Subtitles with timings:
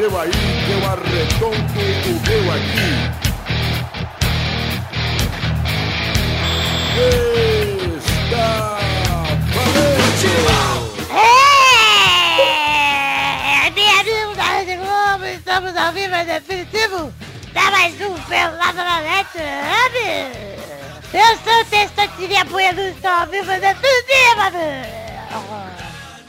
[0.00, 2.90] seu aí que eu arredondo o meu aqui.
[8.24, 8.78] Está
[9.52, 10.30] valente!
[13.66, 14.00] É, minha
[14.34, 17.12] da Rede Globo, estamos ao vivo é definitivo.
[17.52, 20.32] Dá mais um pelado na net, sabe?
[21.12, 24.40] Eu sou o Testotirinha Bueno, estou ao vivo é definitivo,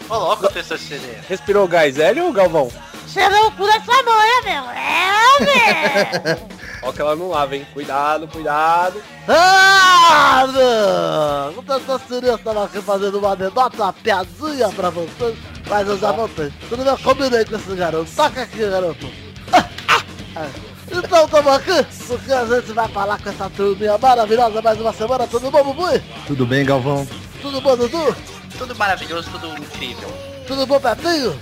[0.10, 1.24] Ô louco, Testosterinha.
[1.30, 2.70] Respirou gás hélio ou Galvão?
[3.12, 4.64] Cheirou o cu da sua mãe, meu.
[4.72, 6.52] É, meu.
[6.84, 7.68] Ó que ela não lava, hein?
[7.74, 9.02] Cuidado, cuidado.
[9.28, 11.60] Ah, não!
[11.60, 15.38] O Testosterona estava aqui fazendo uma denota, uma piadinha pra vocês,
[15.70, 16.52] mas eu já voltei.
[16.70, 18.10] Tudo bem, eu combinei com esse garoto.
[18.16, 19.08] Toca aqui, garoto.
[19.54, 20.48] Ah,
[20.94, 25.26] Então estamos aqui, porque a gente vai falar com essa turminha maravilhosa mais uma semana.
[25.26, 25.88] Tudo bom, Bubu?
[26.28, 27.08] Tudo bem, Galvão?
[27.41, 28.14] Tudo bom, Dudu?
[28.58, 30.10] Tudo maravilhoso, tudo incrível.
[30.46, 31.40] Tudo bom, Pepinho?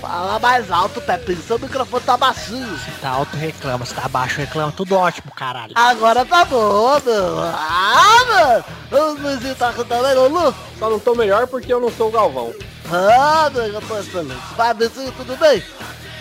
[0.00, 1.42] Fala mais alto, Pepinho.
[1.42, 2.78] Seu microfone tá baixinho.
[2.78, 3.84] Se tá alto, reclama.
[3.84, 4.72] Se tá baixo, reclama.
[4.72, 5.72] Tudo ótimo, caralho.
[5.74, 7.38] Agora tá bom, meu.
[7.38, 8.98] Ah, meu.
[8.98, 10.54] O Luizinho tá aqui também, Lulu?
[10.78, 12.54] Só não tô melhor porque eu não sou o Galvão.
[12.90, 14.40] Ah, meu, eu tô excelente.
[14.56, 15.62] Vai, Betinho, tudo bem?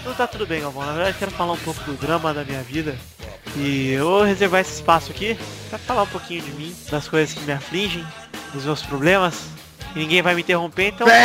[0.06, 0.86] Não tá tudo bem, Galvão.
[0.86, 2.96] Na verdade, eu quero falar um pouco do drama da minha vida.
[3.56, 5.38] E eu vou reservar esse espaço aqui
[5.70, 8.06] pra falar um pouquinho de mim, das coisas que me afligem,
[8.54, 9.46] dos meus problemas.
[9.96, 11.08] E ninguém vai me interromper, então...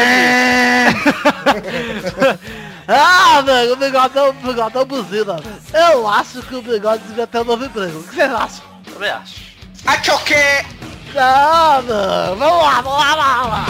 [2.86, 5.41] Ah, velho, o bigodão, o bigodão buzina.
[5.72, 8.00] Eu acho que o bigode devia ter um novo emprego.
[8.00, 8.64] O que vocês acham?
[8.92, 9.41] Também acho.
[11.16, 12.36] Ah, não.
[12.36, 13.66] Vamos lá, vamos lá, vamos lá.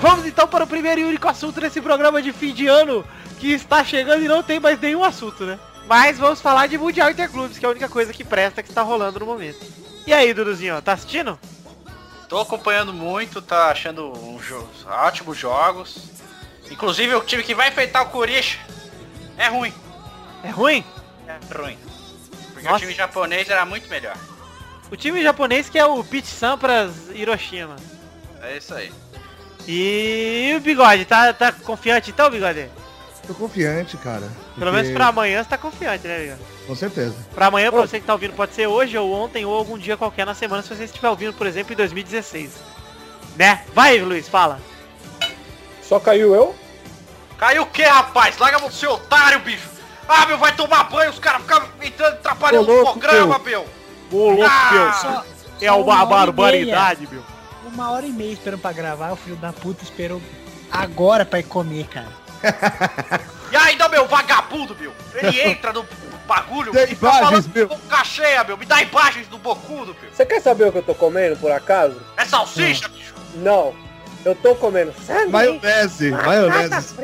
[0.00, 3.04] Vamos então para o primeiro e único assunto desse programa de fim de ano,
[3.38, 5.58] que está chegando e não tem mais nenhum assunto, né?
[5.86, 8.82] Mas vamos falar de Mundial Interclubes, que é a única coisa que presta que está
[8.82, 9.64] rolando no momento.
[10.06, 11.38] E aí, Duduzinho, tá assistindo?
[12.28, 16.10] Tô acompanhando muito, tá achando um jo ótimos jogos.
[16.70, 18.58] Inclusive o time que vai enfrentar o Corinthians
[19.38, 19.72] é ruim.
[20.42, 20.84] É ruim?
[21.26, 21.78] É ruim.
[22.52, 22.76] Porque Nossa.
[22.76, 24.16] o time japonês era muito melhor.
[24.90, 27.76] O time japonês que é o Pete Sampras Hiroshima.
[28.42, 28.92] É isso aí.
[29.66, 32.70] E o Bigode, tá, tá confiante então, Bigode?
[33.28, 34.20] Tô confiante, cara.
[34.22, 36.36] Pelo porque- menos pra amanhã você tá confiante, né?
[36.66, 37.14] Com certeza.
[37.34, 39.96] Pra amanhã, pra você que tá ouvindo, pode ser hoje ou ontem ou algum dia
[39.98, 42.50] qualquer na semana, se você estiver ouvindo, por exemplo, em 2016.
[43.36, 43.62] Né?
[43.74, 44.58] Vai, Luiz, fala.
[45.82, 46.54] Só caiu eu?
[47.38, 48.36] Caiu o que, rapaz?
[48.38, 49.68] Larga você, otário, bicho!
[50.08, 53.66] Ah, meu, vai tomar banho, os caras ficam entrando, atrapalhando Ô, o programa, meu!
[54.10, 54.70] Ô, louco, Ah!
[54.72, 54.92] meu.
[54.94, 55.24] Só-
[55.60, 57.22] É só uma e barbaridade, meu.
[57.66, 60.20] Uma hora e meia esperando pra gravar, o filho da puta esperou
[60.70, 62.17] agora pra ir comer, cara.
[63.50, 64.92] E ainda, meu, vagabundo, meu!
[65.14, 65.86] Ele entra no
[66.26, 67.68] bagulho Dê e fica imagens, falando meu.
[67.68, 68.58] com boca cheia, meu!
[68.58, 70.12] Me dá imagens do bocudo, meu!
[70.12, 71.98] Você quer saber o que eu tô comendo, por acaso?
[72.18, 73.14] É salsicha, bicho!
[73.36, 73.74] Não.
[74.24, 75.30] Eu tô comendo sanduíche.
[75.30, 76.94] Maionese, maionese.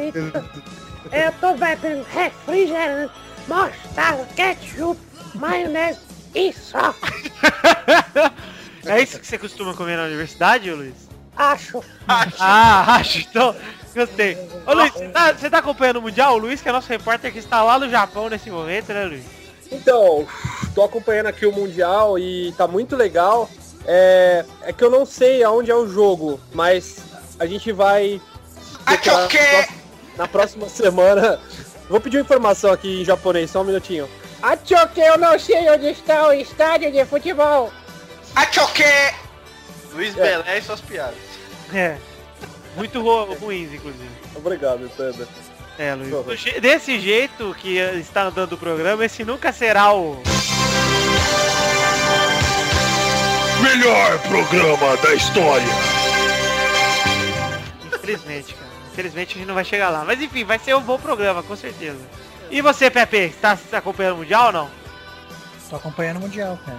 [1.12, 3.14] Eu tô bebendo refrigerante,
[3.48, 5.00] mostarda, ketchup,
[5.34, 6.00] maionese
[6.34, 6.94] e só.
[8.86, 11.08] É isso que você costuma comer na universidade, Luiz?
[11.34, 11.82] Acho.
[12.06, 13.56] Ah, acho, então.
[13.94, 14.36] Gostei.
[14.66, 16.34] Ô Luiz, você tá, você tá acompanhando o Mundial?
[16.34, 19.24] O Luiz, que é nosso repórter que está lá no Japão nesse momento, né, Luiz?
[19.70, 20.26] Então,
[20.74, 23.48] tô acompanhando aqui o Mundial e tá muito legal.
[23.86, 26.96] É, é que eu não sei aonde é o jogo, mas
[27.38, 28.20] a gente vai
[28.86, 29.66] na próxima-
[30.16, 31.40] na próxima semana.
[31.88, 34.08] Vou pedir uma informação aqui em japonês, só um minutinho.
[34.42, 37.70] Acho que eu não sei onde está o estádio de futebol.
[38.34, 38.82] Achoque!
[39.92, 41.14] Luiz Belé e suas piadas.
[41.72, 41.96] É.
[42.76, 44.08] Muito ru- ruins, inclusive.
[44.34, 45.26] Obrigado, Pedro.
[45.78, 46.12] É, Luiz.
[46.12, 46.36] Uhum.
[46.36, 50.22] Je- Desse jeito que está andando o programa, esse nunca será o.
[53.62, 55.66] Melhor programa da história.
[57.94, 58.70] Infelizmente, cara.
[58.92, 60.04] Infelizmente a gente não vai chegar lá.
[60.04, 61.98] Mas enfim, vai ser um bom programa, com certeza.
[62.50, 64.70] E você, Pepe, está tá acompanhando o Mundial ou não?
[65.70, 66.78] Tô acompanhando o Mundial, cara.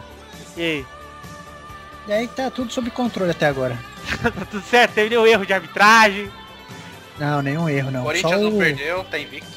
[0.56, 0.86] E aí?
[2.08, 3.78] E aí tá tudo sob controle até agora.
[4.22, 4.94] tá tudo certo?
[4.94, 6.32] Teve nenhum erro de arbitragem?
[7.20, 8.02] Não, nenhum erro, não.
[8.02, 8.60] Só, Corinthians não o...
[8.60, 9.56] perdeu, tá invicto.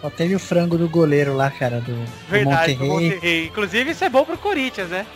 [0.00, 3.10] Só teve o frango do goleiro lá, cara, do, Verdade, do Monterrey.
[3.10, 3.46] Monterrey.
[3.46, 5.06] Inclusive isso é bom pro Corinthians, né?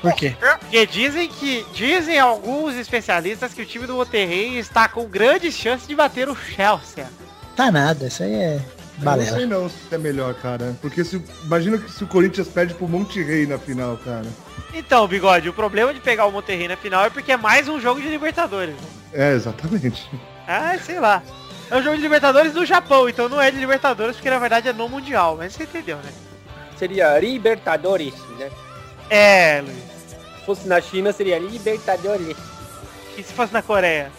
[0.00, 0.36] Por quê?
[0.60, 1.66] Porque dizem que.
[1.72, 6.36] Dizem alguns especialistas que o time do Monterrey está com grandes chances de bater o
[6.36, 7.08] Chelsea.
[7.56, 8.60] Tá nada, isso aí é
[8.98, 9.36] Eu não balela.
[9.36, 10.76] sei não se é melhor, cara.
[10.80, 14.26] Porque se, imagina que se o Corinthians perde pro Monterrey na final, cara.
[14.74, 17.80] Então, Bigode, o problema de pegar o Monterrey na final é porque é mais um
[17.80, 18.76] jogo de Libertadores.
[19.12, 20.08] É, exatamente.
[20.46, 21.22] Ah, sei lá.
[21.70, 24.68] É um jogo de Libertadores do Japão, então não é de Libertadores porque na verdade
[24.68, 25.36] é no Mundial.
[25.36, 26.10] Mas você entendeu, né?
[26.78, 28.50] seria Libertadores, né?
[29.10, 29.76] É, Luiz.
[30.08, 32.36] Se fosse na China, seria Libertadores.
[33.16, 34.10] E se fosse na Coreia?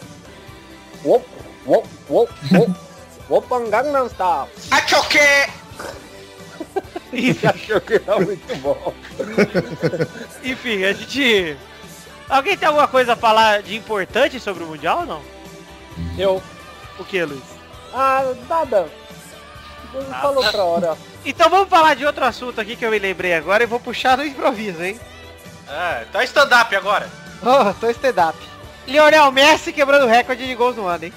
[1.04, 1.26] Wop,
[1.66, 2.70] wop, wop, wop.
[3.70, 4.48] Gangnam Style.
[4.70, 5.18] Achoque!
[7.12, 8.94] Enfim, Achou que era muito bom.
[10.44, 11.56] enfim, a gente...
[12.28, 15.22] Alguém tem alguma coisa a falar de importante sobre o Mundial ou não?
[16.16, 16.42] Eu.
[16.98, 17.42] O que, Luiz?
[17.92, 18.88] Ah, nada.
[19.92, 20.96] Não falou pra hora.
[21.24, 24.16] Então vamos falar de outro assunto aqui que eu me lembrei agora e vou puxar
[24.16, 24.98] no improviso, hein?
[25.68, 27.08] É, tá stand-up agora.
[27.42, 28.38] Oh, tô stand-up.
[28.86, 31.12] Lionel Messi quebrando o recorde de gols no ano, hein?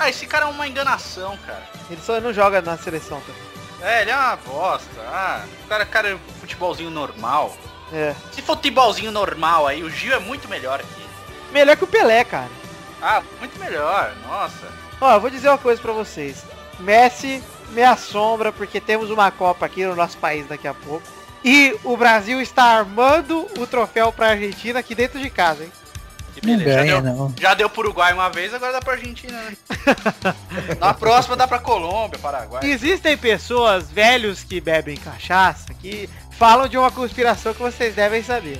[0.00, 1.62] Ah, esse cara é uma enganação, cara.
[1.90, 3.42] Ele só não joga na seleção também.
[3.82, 4.88] É, ele é uma bosta.
[5.06, 7.54] Ah, o cara, cara é um futebolzinho normal.
[7.92, 8.14] É.
[8.32, 11.06] Se futebolzinho normal aí, o Gil é muito melhor aqui.
[11.52, 12.48] Melhor que o Pelé, cara.
[13.02, 14.72] Ah, muito melhor, nossa.
[14.98, 16.46] Ó, eu vou dizer uma coisa pra vocês.
[16.78, 21.06] Messi me assombra porque temos uma Copa aqui no nosso país daqui a pouco.
[21.44, 25.72] E o Brasil está armando o troféu pra Argentina aqui dentro de casa, hein?
[26.40, 26.70] Que Não beleza.
[26.72, 27.34] Já ganha, deu, não.
[27.38, 29.56] já deu pro Uruguai uma vez, agora dá pra Argentina, né?
[30.80, 32.62] Na próxima dá pra Colômbia, Paraguai.
[32.64, 38.58] Existem pessoas velhos que bebem cachaça que falam de uma conspiração que vocês devem saber.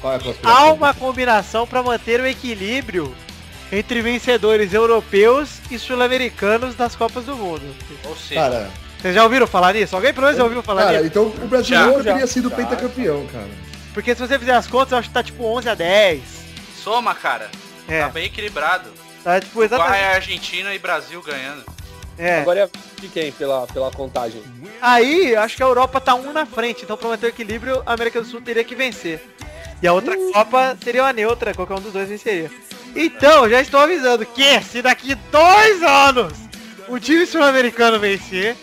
[0.00, 0.64] Qual é a conspiração?
[0.68, 3.14] Há uma combinação para manter o equilíbrio
[3.72, 7.62] entre vencedores europeus e sul-americanos das Copas do Mundo.
[8.04, 8.70] Ou seja, Cara,
[9.00, 9.94] Vocês já ouviram falar nisso?
[9.94, 11.06] Alguém pelo menos já ouviu falar cara, nisso?
[11.06, 13.48] então o Brasil já, teria sido já, pentacampeão, cara.
[13.94, 16.39] Porque se você fizer as contas, eu acho que tá tipo 11 a 10.
[16.82, 17.50] Soma, cara.
[17.88, 18.90] É, Tá bem equilibrado.
[19.24, 20.14] tá tipo Uruguai, exatamente.
[20.16, 21.64] Argentina e Brasil ganhando.
[22.18, 22.40] É.
[22.40, 24.42] Agora é de quem pela, pela contagem?
[24.80, 27.94] Aí, acho que a Europa tá um na frente, então pra manter o equilíbrio, a
[27.94, 29.22] América do Sul teria que vencer.
[29.82, 32.50] E a outra Copa seria uma neutra, qualquer um dos dois venceria.
[32.94, 36.32] Então, já estou avisando que se daqui dois anos
[36.88, 38.56] o time sul-americano vencer,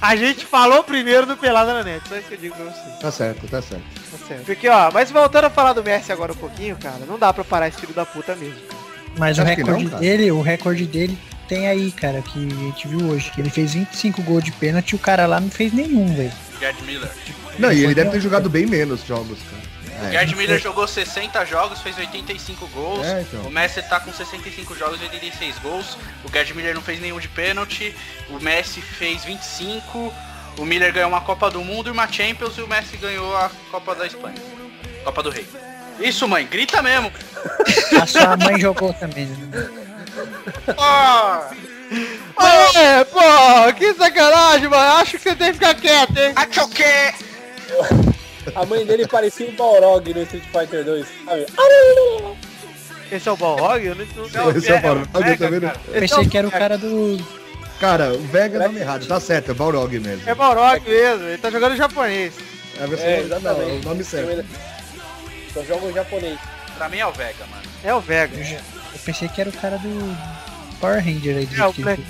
[0.00, 2.08] a gente falou primeiro do Pelada na Net.
[2.08, 2.98] Só isso que eu digo pra vocês.
[2.98, 3.84] Tá certo, tá certo.
[4.28, 4.44] Certo.
[4.44, 7.42] Porque, ó, mas voltando a falar do Messi agora um pouquinho, cara, não dá pra
[7.42, 8.60] parar esse filho da puta mesmo.
[8.60, 8.78] cara.
[9.18, 12.54] Mas o Acho que recorde não, dele, o recorde dele tem aí, cara, que a
[12.54, 15.50] gente viu hoje, que ele fez 25 gols de pênalti e o cara lá não
[15.50, 16.32] fez nenhum, velho.
[16.60, 17.10] Gerd Miller.
[17.58, 19.68] Não, e ele deve ter jogado bem menos jogos, cara.
[20.06, 20.12] É.
[20.12, 23.04] Gerd Miller jogou 60 jogos, fez 85 gols.
[23.04, 23.42] É, então.
[23.42, 25.98] O Messi tá com 65 jogos e 86 gols.
[26.24, 27.94] O Gerd Miller não fez nenhum de pênalti.
[28.30, 30.12] O Messi fez 25.
[30.58, 33.50] O Miller ganhou uma Copa do Mundo e uma Champions e o Messi ganhou a
[33.70, 34.34] Copa da Espanha.
[35.04, 35.46] Copa do Rei.
[36.00, 37.12] Isso, mãe, grita mesmo.
[38.00, 39.70] A sua mãe jogou também, né?
[40.74, 41.68] Pô!
[42.78, 44.92] É, pô, que sacanagem, mano.
[45.00, 46.32] Acho que você tem que ficar quieto, hein?
[46.36, 46.82] Achoque!
[48.54, 51.06] A mãe dele parecia o Balrog no Street Fighter 2.
[51.06, 51.46] sabe?
[53.10, 53.84] Esse é o Balrog?
[53.84, 54.04] Eu não.
[54.56, 55.70] Esse é o Balrog, tá vendo?
[55.92, 57.37] pensei que era o cara do.
[57.80, 60.28] Cara, o Vega é nome errado, tá certo, é Balrog mesmo.
[60.28, 62.34] É Balrog mesmo, ele tá jogando japonês.
[62.80, 63.86] É versão É, não, exatamente.
[63.86, 64.46] o nome certo.
[65.54, 66.38] Só joga em japonês.
[66.76, 67.62] Pra mim é o Vega, mano.
[67.84, 68.36] É o Vega.
[68.36, 70.16] Eu, eu pensei que era o cara do
[70.80, 71.48] Power Ranger aí.
[71.56, 72.02] É o Black!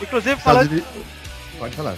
[0.00, 0.70] Inclusive falando.
[0.70, 0.88] Unidos-
[1.58, 1.94] Pode falar.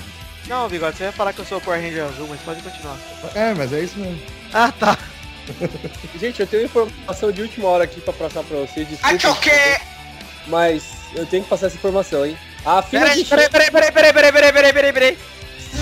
[0.47, 2.97] Não, Bigode, você vai falar que eu sou o Power Ranger azul, mas pode continuar.
[3.35, 4.21] É, mas é isso mesmo.
[4.53, 4.97] Ah, tá.
[6.19, 8.88] Gente, eu tenho informação de última hora aqui pra passar pra vocês.
[8.88, 9.50] Desculpa, Achoque!
[10.47, 10.85] mas
[11.15, 12.37] eu tenho que passar essa informação, hein?
[12.65, 15.19] A filha Peraí, de peraí, peraí, peraí, peraí, peraí, peraí, peraí, peraí, peraí.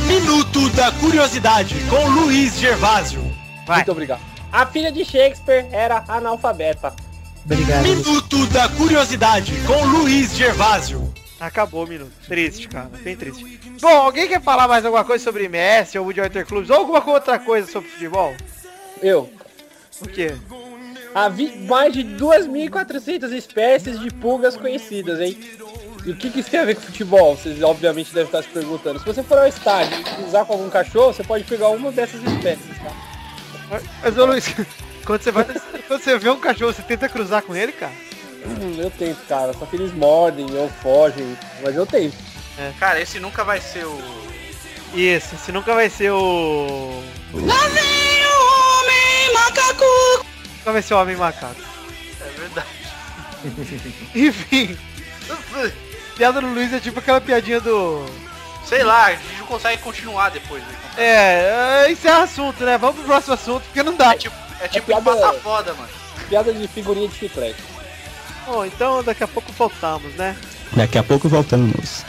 [0.06, 3.22] Minuto da Curiosidade com Luiz Gervásio.
[3.66, 3.78] Vai.
[3.78, 4.20] Muito obrigado.
[4.52, 6.94] A filha de Shakespeare era analfabeta.
[7.44, 7.82] Obrigado.
[7.82, 11.12] Minuto da Curiosidade com Luiz Gervásio.
[11.40, 12.12] Acabou o minuto.
[12.26, 12.90] Triste, cara.
[13.02, 13.60] Bem triste.
[13.80, 17.38] Bom, alguém quer falar mais alguma coisa sobre Messi ou Woody Clubs ou alguma outra
[17.38, 18.34] coisa sobre futebol?
[19.00, 19.32] Eu.
[20.00, 20.34] O quê?
[21.18, 25.36] Havia mais de 2.400 espécies de pulgas conhecidas, hein?
[26.06, 27.36] E o que, que isso tem a ver com futebol?
[27.36, 29.00] Vocês obviamente devem estar se perguntando.
[29.00, 32.22] Se você for ao estádio e cruzar com algum cachorro, você pode pegar uma dessas
[32.22, 32.92] espécies, tá?
[34.00, 34.54] Mas, ô Luiz,
[35.04, 35.44] quando você, vai,
[35.88, 37.92] quando você vê um cachorro, você tenta cruzar com ele, cara?
[38.46, 39.52] Hum, eu tento, cara.
[39.54, 41.36] Só que eles mordem ou fogem.
[41.64, 42.16] Mas eu tento.
[42.78, 43.98] Cara, esse nunca vai ser o.
[44.94, 47.02] Isso, esse nunca vai ser o...
[50.68, 51.54] Nunca vai ser o Homem Macaco.
[52.20, 52.68] É verdade.
[54.14, 54.76] Enfim.
[56.14, 58.04] Piada do Luiz é tipo aquela piadinha do...
[58.66, 60.62] Sei lá, a gente não consegue continuar depois.
[60.62, 60.74] Né?
[60.98, 62.76] É, é, encerra assunto, né?
[62.76, 64.12] Vamos pro próximo assunto, porque não dá.
[64.12, 65.88] É tipo, é tipo piada- empatar foda, mano.
[66.28, 67.62] Piada de figurinha de chiclete.
[68.44, 70.36] Bom, então daqui a pouco voltamos, né?
[70.72, 72.04] Daqui a pouco voltamos.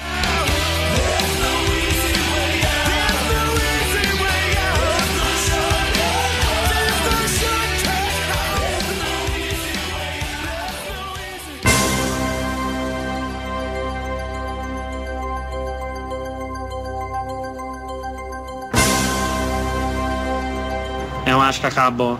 [21.49, 22.17] Acho que acabou.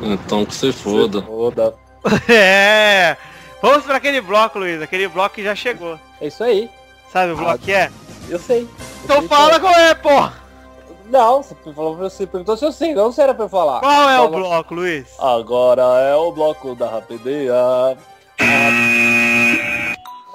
[0.00, 1.22] Então que se foda.
[1.22, 1.74] Foda.
[2.28, 3.16] É.
[3.62, 4.82] Vamos pra aquele bloco, Luiz.
[4.82, 5.98] Aquele bloco que já chegou.
[6.20, 6.68] É isso aí.
[7.12, 7.90] Sabe o bloco que é?
[8.28, 8.68] Eu sei.
[9.04, 10.34] Então sei fala qual é, porra.
[11.08, 13.80] Não, você falou pra você perguntou se eu sei, não se era pra eu falar.
[13.80, 15.06] Qual é o Fala- bloco, Luiz?
[15.20, 17.52] Agora é o bloco da rapidinha.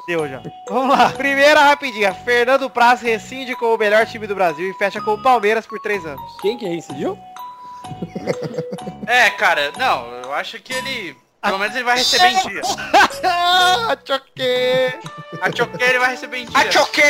[0.07, 0.41] Deu já.
[0.69, 1.09] Vamos lá.
[1.09, 2.13] Primeira rapidinha.
[2.13, 5.79] Fernando Praz rescinde com o melhor time do Brasil e fecha com o Palmeiras por
[5.81, 6.21] três anos.
[6.41, 7.17] Quem que reincidiu?
[9.07, 11.15] É, cara, não, eu acho que ele.
[11.41, 12.61] Pelo menos ele vai receber em dia.
[14.05, 14.99] Choque!
[15.41, 16.57] A Choque ele vai receber em dia.
[16.59, 17.01] A Choque!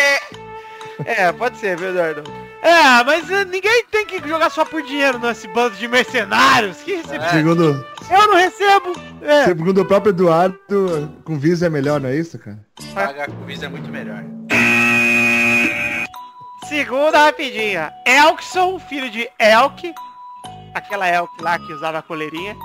[1.05, 2.23] É, pode ser, viu, Eduardo?
[2.61, 6.77] É, mas eh, ninguém tem que jogar só por dinheiro nesse bando de mercenários.
[6.77, 8.93] Que rece- Segundo, Eu não recebo.
[9.23, 9.45] É.
[9.45, 12.59] segundo o próprio Eduardo, com Visa é melhor, não é isso, cara?
[12.93, 14.23] Pagar com Visa é muito melhor.
[16.67, 17.91] Segunda rapidinha.
[18.05, 19.93] Elkson, filho de Elk.
[20.77, 22.55] Aquela Elk lá que usava a coleirinha.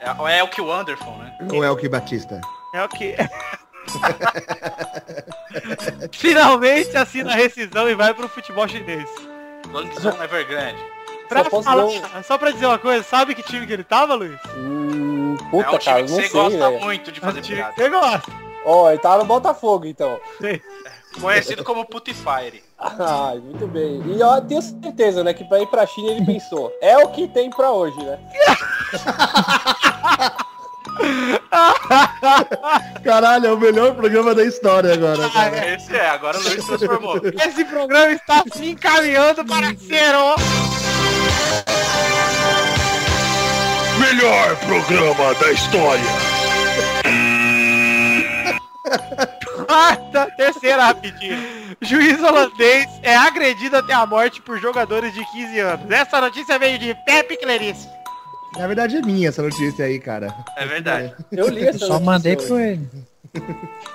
[0.00, 1.36] É, é o que o Wonderful, né?
[1.52, 2.40] Ou é o que Batista?
[2.74, 3.16] Elk.
[6.12, 9.08] Finalmente assina a rescisão e vai pro futebol chinês.
[9.72, 10.78] Langzão Evergrande.
[11.28, 14.14] Pra Só falar- dar só pra dizer uma coisa, sabe que time que ele tava,
[14.14, 14.38] Luiz?
[14.56, 16.80] Hum, é puta, um time cara, que não você sei, gosta velho.
[16.80, 17.72] muito de fazer piada.
[17.76, 18.32] Você gosta.
[18.64, 20.20] Ó, ele tava no Botafogo, então.
[21.18, 22.62] Conhecido como Putifire.
[22.78, 24.02] Ai, muito bem.
[24.06, 27.26] E eu tenho certeza, né, que pra ir pra China ele pensou, é o que
[27.28, 28.18] tem pra hoje, né?
[33.02, 35.74] Caralho, é o melhor programa da história agora, Ah, cara.
[35.74, 37.16] Esse é, agora o Luiz transformou.
[37.46, 40.36] Esse programa está se encaminhando para ser o
[44.00, 46.04] Melhor programa da história.
[49.64, 51.38] quarta, terceira rapidinho.
[51.80, 55.90] Juiz holandês é agredido até a morte por jogadores de 15 anos.
[55.90, 57.88] Essa notícia veio de Pepe Clarice.
[58.56, 60.34] Na verdade é minha essa notícia aí, cara.
[60.56, 61.14] É verdade.
[61.30, 62.46] Eu li essa Só mandei hoje.
[62.46, 62.88] pro ele.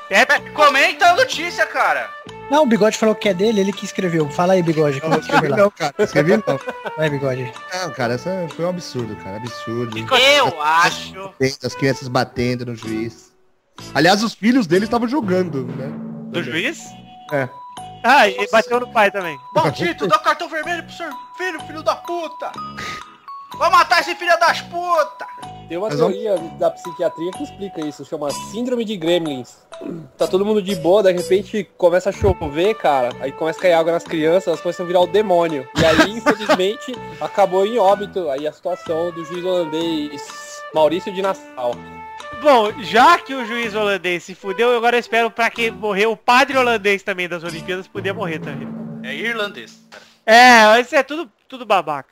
[0.07, 2.09] Pepe, Comenta a notícia, cara.
[2.49, 4.29] Não, o Bigode falou que é dele, ele que escreveu.
[4.29, 5.01] Fala aí, Bigode.
[5.03, 5.93] Não, escrevi não, cara.
[5.99, 6.59] Escrevi não.
[6.95, 7.51] Vai, Bigode.
[7.73, 9.37] Não, cara, essa foi um absurdo, cara.
[9.37, 9.97] Absurdo.
[9.97, 11.33] Eu acho.
[11.63, 13.34] As crianças batendo no juiz.
[13.93, 15.91] Aliás, os filhos dele estavam jogando, né?
[16.31, 16.79] do juiz?
[17.31, 17.47] É.
[18.03, 19.37] Ah, e bateu no pai também.
[19.55, 22.51] Maldito, dá cartão vermelho pro seu filho, filho da puta.
[23.57, 25.27] Vai matar esse filho das putas.
[25.67, 29.55] Tem uma Mas vamos- teoria da psiquiatria que explica isso, chama síndrome de gremlins.
[30.17, 33.73] Tá todo mundo de boa, de repente começa a chover, cara, aí começa a cair
[33.73, 35.67] água nas crianças, elas começam a virar o demônio.
[35.75, 40.21] E aí, infelizmente, acabou em óbito aí a situação do juiz holandês
[40.73, 41.73] Maurício de Nassau.
[42.45, 46.15] Bom, já que o juiz holandês se fudeu, eu agora espero pra que morreu o
[46.15, 48.67] padre holandês também das Olimpíadas poder morrer também.
[49.01, 49.81] É irlandês.
[50.23, 52.09] É, isso é tudo, tudo babaca.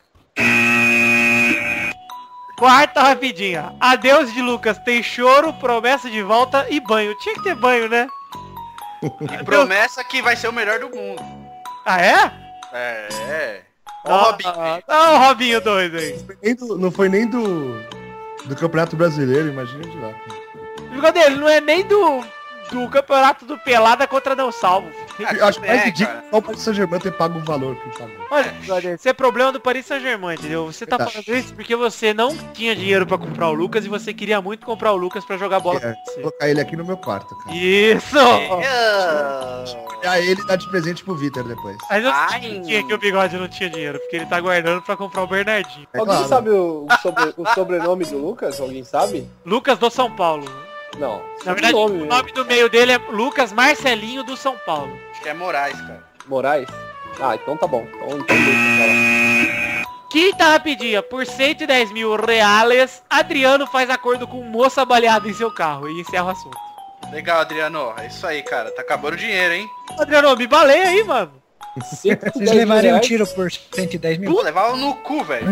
[2.58, 3.75] Quarta rapidinha.
[3.80, 4.80] Adeus de Lucas.
[4.80, 7.16] Tem choro, promessa de volta e banho.
[7.20, 8.08] Tinha que ter banho, né?
[9.04, 11.22] E promessa que vai ser o melhor do mundo.
[11.86, 12.32] Ah, é?
[12.74, 13.62] É, é.
[14.04, 16.20] Ó o Ah, Robinho ah, o Robinho doido aí.
[16.42, 17.80] Nem do- não foi nem do,
[18.45, 20.13] do Campeonato Brasileiro, imagina de lá.
[20.91, 22.23] O jogo dele não é nem do,
[22.74, 24.89] do campeonato do Pelada contra não salvo.
[25.38, 28.15] Eu acho mais é, ridículo o Paris Saint-Germain ter pago o valor que pagou.
[28.32, 30.65] Olha, isso é problema do Paris Saint-Germain, entendeu?
[30.65, 34.13] Você tá falando isso porque você não tinha dinheiro pra comprar o Lucas e você
[34.13, 36.84] queria muito comprar o Lucas pra jogar bola É, com vou colocar ele aqui no
[36.86, 37.56] meu quarto, cara.
[37.56, 38.18] Isso!
[40.03, 41.77] E aí ele dá de presente pro Vitor depois.
[41.89, 42.39] Mas eu Ai.
[42.63, 45.88] tinha que o Bigode não tinha dinheiro, porque ele tá guardando pra comprar o Bernardinho.
[45.94, 46.30] É Alguém claro.
[46.30, 48.60] sabe o, o sobre- o sobrenome do Lucas?
[48.60, 49.27] Alguém sabe?
[49.46, 50.46] Lucas do São Paulo.
[50.97, 51.23] Não.
[51.45, 54.97] Na verdade, Sobrenome o nome do meio dele é Lucas Marcelinho do São Paulo.
[55.12, 56.03] Acho que é Moraes, cara.
[56.27, 56.69] Moraes?
[57.19, 57.85] Ah, então tá bom.
[57.88, 59.83] Então, então deixa, cara.
[60.09, 65.89] Quinta rapidinha, por 110 mil reais, Adriano faz acordo com moça baleada em seu carro
[65.89, 66.57] e encerra o assunto.
[67.12, 67.93] Legal, Adriano.
[67.97, 68.71] É isso aí, cara.
[68.71, 69.67] Tá acabando o dinheiro, hein?
[70.00, 71.42] Adriano, me baleia aí, mano.
[71.82, 74.34] 110 Vocês levariam um tiro por 110 mil?
[74.34, 75.48] Pô, levar no cu, velho.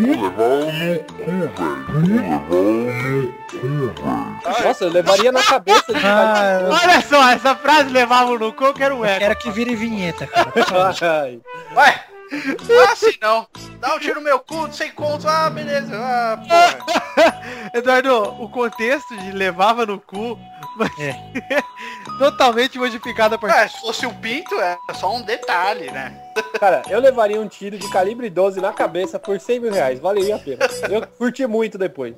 [4.63, 8.74] Nossa, eu levaria na cabeça de Ah, eu Olha só, essa frase levava no cu,
[8.74, 9.20] que era um eco.
[9.20, 10.51] quero que vire vinheta, cara.
[11.24, 11.39] Ai,
[11.74, 12.01] Vai!
[12.70, 13.46] Não é assim não.
[13.80, 15.27] Dá um tiro no meu cu, não sei quanto.
[15.27, 15.91] Ah, beleza.
[15.94, 16.39] Ah.
[17.74, 20.39] Eduardo, o contexto de levava no cu
[20.75, 21.16] mas É.
[22.18, 23.58] totalmente modificado a partir.
[23.58, 26.20] É, se fosse o pinto, é só um detalhe, né?
[26.60, 30.00] Cara, eu levaria um tiro de calibre 12 na cabeça por 100 mil reais.
[30.00, 30.60] Valeria a pena.
[30.90, 32.16] Eu curti muito depois.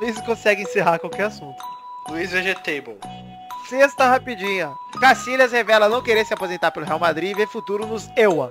[0.00, 1.62] Vê se consegue encerrar qualquer assunto.
[2.08, 2.96] Luiz Vegetable.
[3.68, 4.72] Sexta rapidinha.
[4.98, 8.48] Cacilhas revela não querer se aposentar pelo Real Madrid e vê futuro nos EUA.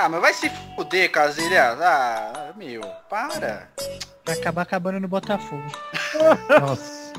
[0.00, 1.80] Ah, mas vai se fuder, Casilhas.
[1.80, 3.68] Ah, meu, para.
[4.24, 5.64] Vai acabar acabando no Botafogo.
[6.60, 7.12] Nossa.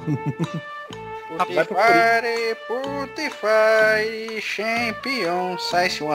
[1.28, 6.06] Putify, Putify, Champion, Size 100,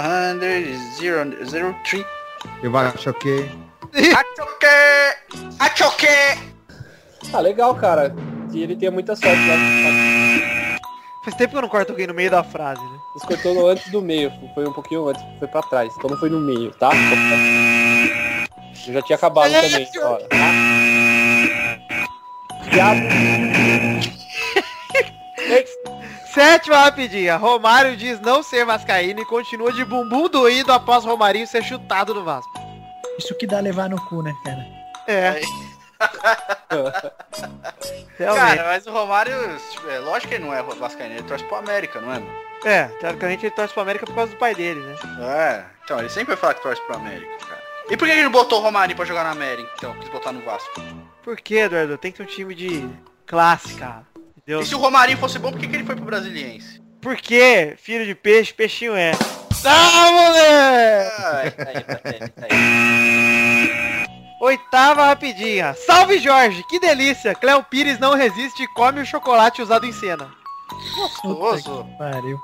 [2.63, 3.47] Eu acho que.
[3.93, 4.67] Achoque!
[5.61, 6.07] Achoque!
[7.35, 8.15] Ah, legal, cara.
[8.55, 9.55] E ele tem muita sorte lá.
[11.25, 12.99] Faz tempo que eu não corto alguém no meio da frase, né?
[13.15, 14.31] Você cortou no antes do meio.
[14.55, 15.91] Foi um pouquinho antes, foi pra trás.
[15.97, 16.91] Então não foi no meio, tá?
[18.87, 19.89] Eu já tinha acabado também.
[20.03, 20.27] Ó, tá?
[22.71, 23.01] Diabo.
[26.35, 27.37] Sétima rapidinha.
[27.37, 32.25] Romário diz não ser vascaíno e continua de bumbum doído após Romarinho ser chutado no
[32.25, 32.51] Vasco.
[33.17, 34.67] Isso que dá levar no cu, né, cara?
[35.07, 35.41] É.
[38.19, 39.35] Cara, mas o Romário,
[39.71, 42.19] tipo, é, lógico que ele não é vascaíno, ele torce pro América, não é?
[42.19, 42.45] mano?
[42.65, 44.97] É, teoricamente ele torce pro América por causa do pai dele, né?
[45.21, 47.63] É, então ele sempre vai falar que torce pro América, cara.
[47.91, 49.95] E por que ele não botou o Romário pra jogar na América, então?
[49.99, 50.81] Quis botar no Vasco.
[51.23, 51.99] Por que, Eduardo?
[51.99, 52.89] Tem que ter um time de
[53.27, 54.07] classe, cara.
[54.39, 54.61] Entendeu?
[54.63, 56.83] E se o Romarinho fosse bom, por que, que ele foi pro Brasiliense?
[57.03, 57.75] Por quê?
[57.77, 59.13] Filho de peixe, peixinho é.
[59.63, 61.13] Tá, moleque!
[61.19, 63.44] Ah, tá aí, tá aí, tá aí.
[64.45, 65.73] Oitava rapidinha.
[65.87, 67.35] Salve Jorge, que delícia!
[67.35, 70.31] Cléo Pires não resiste e come o chocolate usado em cena.
[70.95, 71.87] Gostoso.
[71.97, 72.39] Pariu.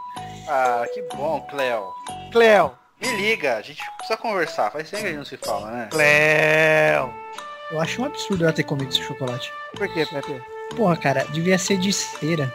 [0.48, 1.92] Ah, que bom, Cleo.
[2.32, 4.70] Cléo, Me liga, a gente precisa conversar.
[4.70, 5.88] Faz tempo que a gente não se fala, né?
[5.90, 7.12] Cléo.
[7.70, 9.52] Eu acho um absurdo ela ter comido esse chocolate.
[9.76, 10.42] Por quê, Pepe?
[10.74, 12.50] Porra, cara, devia ser de cera.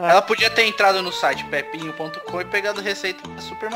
[0.00, 3.68] Ela podia ter entrado no site pepinho.com e pegado receitas super.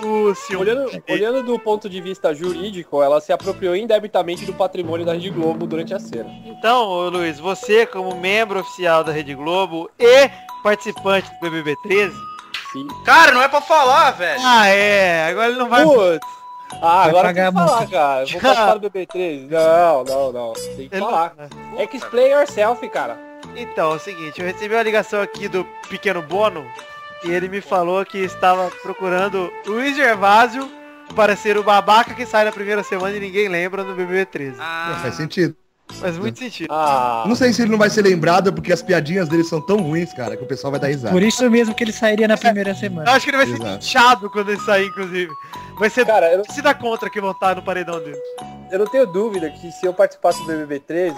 [0.00, 0.60] Lúcio.
[0.60, 5.30] Olhando, olhando do ponto de vista jurídico, ela se apropriou indebitamente do patrimônio da Rede
[5.30, 6.30] Globo durante a cena.
[6.44, 10.30] Então, Luiz, você como membro oficial da Rede Globo e
[10.62, 12.14] participante do BBB 13.
[12.72, 12.86] Sim.
[13.04, 14.40] Cara, não é pra falar, velho.
[14.44, 15.28] Ah, é.
[15.28, 15.84] Agora ele não vai...
[15.84, 16.44] Putz!
[16.82, 18.22] Ah, Vai agora pagar tem que falar, cara.
[18.22, 19.50] Eu Vou participar do BB3.
[19.50, 20.52] Não, não, não.
[20.52, 21.34] Tem que Ele falar.
[21.92, 23.18] Explain yourself, cara.
[23.56, 26.66] Então, é o seguinte, eu recebi uma ligação aqui do Pequeno Bono
[27.24, 30.68] e ele me falou que estava procurando Luiz Gervásio
[31.14, 34.56] para ser o babaca que sai na primeira semana e ninguém lembra no BBB 13.
[34.58, 35.54] Ah, Faz sentido.
[36.00, 36.68] Faz muito sentido.
[36.72, 39.76] Ah, Não sei se ele não vai ser lembrado porque as piadinhas dele são tão
[39.76, 41.12] ruins, cara, que o pessoal vai dar risada.
[41.12, 43.10] Por isso mesmo que ele sairia na primeira Eu semana.
[43.12, 43.84] acho que ele vai ser Exato.
[43.84, 45.30] inchado quando ele sair, inclusive.
[45.78, 48.18] Vai ser cara, eu não, se dá contra que vão estar no paredão dele.
[48.72, 51.16] eu não tenho dúvida que se eu participasse do BBB 13,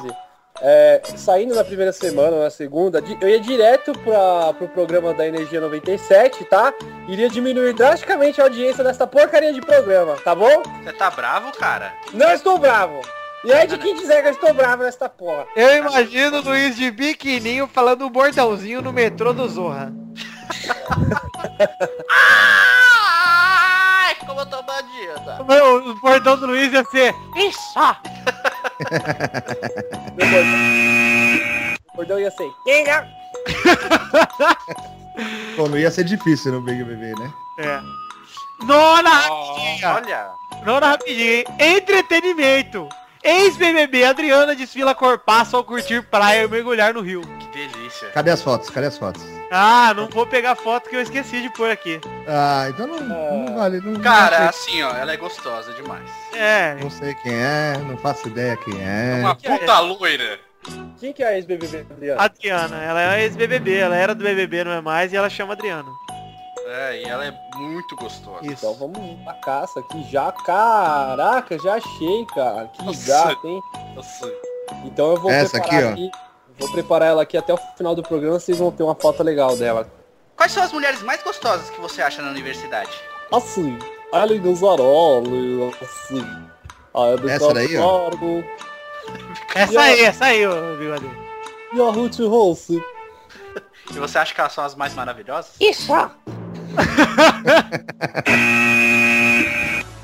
[0.61, 5.27] é, saindo na primeira semana ou na segunda, eu ia direto para pro programa da
[5.27, 6.73] Energia 97, tá?
[7.09, 10.63] Iria diminuir drasticamente a audiência dessa porcaria de programa, tá bom?
[10.83, 11.93] você tá bravo, cara?
[12.13, 13.01] Não estou bravo!
[13.45, 15.47] E aí de quem dizer que eu estou bravo nessa porra?
[15.55, 19.93] Eu imagino o Luiz de biquininho falando um bordãozinho no metrô do Zorra.
[22.11, 22.73] Ai,
[24.63, 25.45] bandida.
[25.49, 27.79] Meu, o bordão do Luiz ia ser Isso!
[30.17, 30.59] Meu bordão.
[31.93, 32.51] O bordão ia ser.
[32.65, 32.85] Quem?
[35.57, 37.33] Pô, não ia ser difícil no Big Bebê, né?
[37.59, 37.81] É.
[38.65, 39.95] Nona rapidinha!
[39.95, 40.29] Olha,
[40.65, 41.45] Nona rapidinho, hein?
[41.59, 42.89] Entretenimento!
[43.23, 47.23] Ex-BBB Adriana desfila corpaço ao curtir praia e mergulhar no rio.
[47.41, 48.09] que delícia.
[48.11, 48.71] Cadê as fotos?
[48.71, 49.23] Cadê as fotos?
[49.51, 52.01] Ah, não vou pegar foto que eu esqueci de pôr aqui.
[52.27, 53.81] Ah, então não, não vale.
[53.81, 56.11] Não, Cara, não, assim, ó, ela é gostosa demais.
[56.35, 59.19] É, não sei quem é, não faço ideia quem é.
[59.21, 60.41] Uma puta loira.
[60.99, 62.21] Quem que é a ex-BBB, Adriano?
[62.21, 65.89] Adriana, ela é ex-BBB, ela era do BBB, não é mais, e ela chama Adriana.
[66.69, 68.45] É, e ela é muito gostosa.
[68.45, 68.67] Isso.
[68.67, 70.33] Então vamos pra caça aqui já.
[70.33, 72.67] Caraca, já achei, cara.
[72.69, 73.07] Que Nossa.
[73.07, 73.61] gato, hein?
[73.95, 74.33] Nossa.
[74.85, 76.11] Então eu vou Essa preparar aqui,
[76.59, 79.57] Vou preparar ela aqui até o final do programa, vocês vão ter uma foto legal
[79.57, 79.89] dela.
[80.37, 82.91] Quais são as mulheres mais gostosas que você acha na universidade?
[83.33, 83.79] Assim,
[84.13, 86.27] Ellen Gazzaroli, assim.
[86.95, 88.11] A Hebe Essa daí, ó.
[89.55, 91.11] Essa aí, essa aí, ô bigode.
[91.75, 92.83] E a Ruth Rose.
[93.89, 95.53] E você acha que elas são as mais maravilhosas?
[95.61, 95.93] Isso!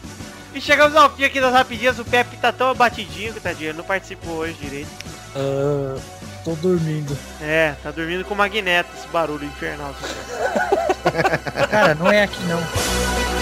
[0.55, 3.79] E chegamos ao fim aqui das rapidinhas, o Pepe tá tão abatidinho que tadinho, ele
[3.79, 4.91] não participou hoje direito.
[5.35, 5.99] Ah,
[6.45, 7.17] tô dormindo.
[7.41, 9.95] É, tá dormindo com o magneto, esse barulho infernal.
[11.71, 13.42] Cara, não é aqui não.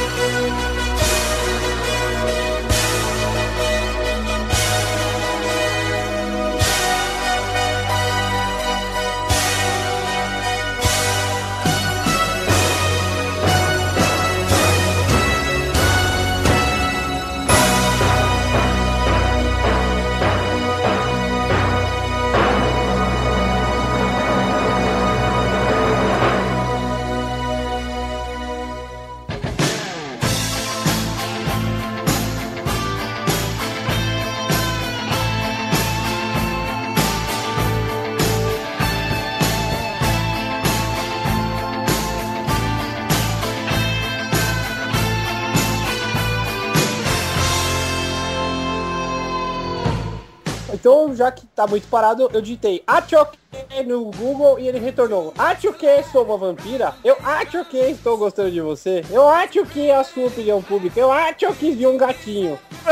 [50.80, 53.38] Então, já que tá muito parado, eu digitei Achoque
[53.86, 55.34] no Google e ele retornou.
[55.36, 56.94] Acho que sou uma vampira?
[57.04, 59.04] Eu acho que estou gostando de você?
[59.10, 60.98] Eu acho que é a sua opinião pública?
[60.98, 62.58] Eu acho que vi um gatinho.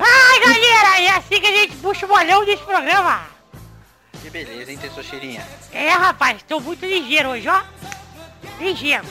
[0.00, 3.20] Ai, galera, é assim que a gente puxa o bolão desse programa.
[4.20, 5.46] Que beleza, hein, Tessocheirinha?
[5.72, 7.62] É, rapaz, tô muito ligeiro hoje, ó.
[8.58, 9.04] Ligeiro.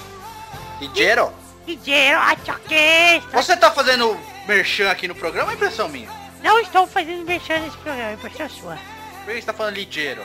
[0.82, 1.32] Ligeiro?
[1.66, 3.24] Ligeiro, achoque.
[3.32, 6.19] Você tá fazendo merchan aqui no programa ou é impressão minha?
[6.44, 8.78] Não estou fazendo mexer nesse programa, é impressão sua.
[9.26, 10.22] Por que você tá falando ligeiro?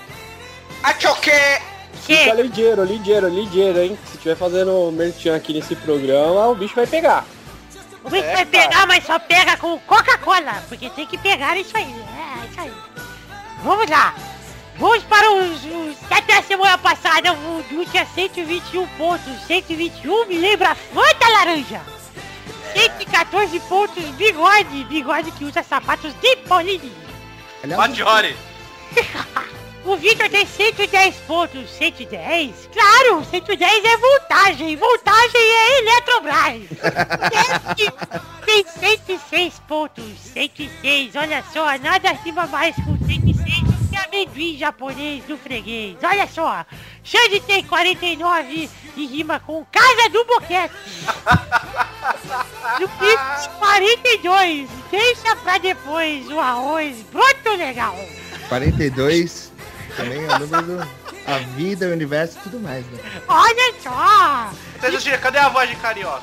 [0.83, 1.31] Achoque!
[2.07, 3.99] Fica ligeiro, ligeiro, ligeiro, hein?
[4.11, 7.25] Se tiver fazendo merchan aqui nesse programa, o bicho vai pegar.
[8.05, 8.69] O bicho É, vai cara.
[8.69, 11.85] pegar, mas só pega com Coca-Cola, porque tem que pegar isso aí.
[11.95, 12.73] É, isso aí.
[13.63, 14.15] Vamos lá.
[14.77, 15.65] Vamos para os...
[15.65, 19.47] os até a semana passada o Du tinha 121 pontos.
[19.47, 21.81] 121 me lembra Fanta Laranja.
[22.75, 24.85] 114 pontos, Bigode.
[24.85, 26.93] Bigode que usa sapatos de Pauline.
[27.77, 28.37] Maggiore!
[29.87, 31.69] O Victor tem 110 pontos.
[31.71, 32.71] 110?
[32.73, 34.77] Claro, 110 é voltagem.
[34.77, 36.63] Voltagem é Eletrobras.
[38.47, 40.05] tem 106 pontos.
[40.33, 43.74] 106, olha só, nada rima mais com 106 do que
[44.15, 45.97] amendoim japonês do freguês.
[46.03, 46.65] Olha só,
[47.03, 50.75] Xande tem 49 e rima com Casa do Boquete.
[52.81, 57.99] No Pix 42, deixa pra depois o arroz broto legal.
[58.49, 59.53] 42
[59.97, 61.05] também é o número do...
[61.27, 62.99] A vida, o universo e tudo mais, né?
[63.27, 64.51] Olha só!
[64.79, 66.23] Tessocheirinha, cadê a voz de carioca?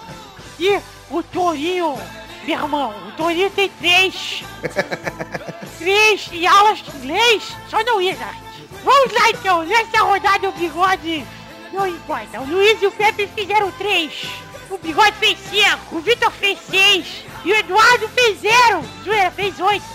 [0.59, 1.97] E o Torinho,
[2.45, 4.43] meu irmão, o Torinho tem três.
[5.81, 8.37] três e aulas de inglês só no Wizard.
[8.83, 11.25] Vamos lá então, nessa rodada o bigode
[11.73, 12.39] não importa.
[12.39, 14.29] O Luiz e o Pepe fizeram três.
[14.69, 18.83] O bigode fez cinco, o Vitor fez seis e o Eduardo fez zero.
[19.03, 19.85] Zoeira fez oito.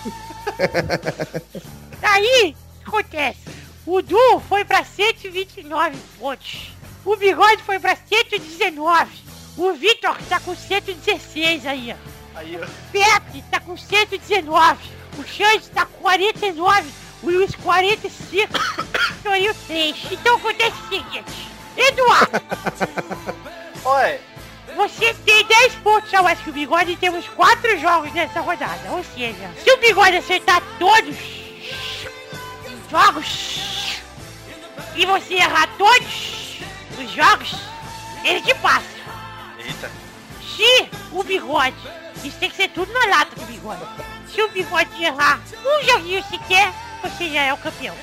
[2.00, 3.38] Daí, o que acontece?
[3.86, 6.72] O Du foi pra 129 pontos.
[7.04, 9.10] O Bigode foi pra 119.
[9.56, 12.38] O Vitor tá com 116 aí, ó.
[12.38, 12.66] Aí, ó.
[12.90, 14.95] Pepe tá com 119.
[15.18, 16.90] O Xande tá com 49.
[17.22, 18.52] O Luiz 45.
[19.22, 19.96] Torinho 3.
[20.10, 21.48] Então acontece o seguinte.
[21.76, 22.40] Eduardo,
[23.84, 24.20] Oi!
[24.76, 28.90] você tem 10 pontos a mais que o Bigode e temos 4 jogos nessa rodada.
[28.90, 31.16] Ou seja, se o Bigode acertar todos
[32.66, 34.02] os jogos
[34.94, 36.60] e você errar todos
[36.98, 37.54] os jogos,
[38.24, 38.86] ele te passa.
[39.58, 39.90] Eita.
[40.56, 41.76] Se o Bigode,
[42.24, 43.82] isso tem que ser tudo na lata do Bigode.
[44.36, 46.70] Se o Bigode errar um joguinho sequer,
[47.00, 47.94] você já é o campeão.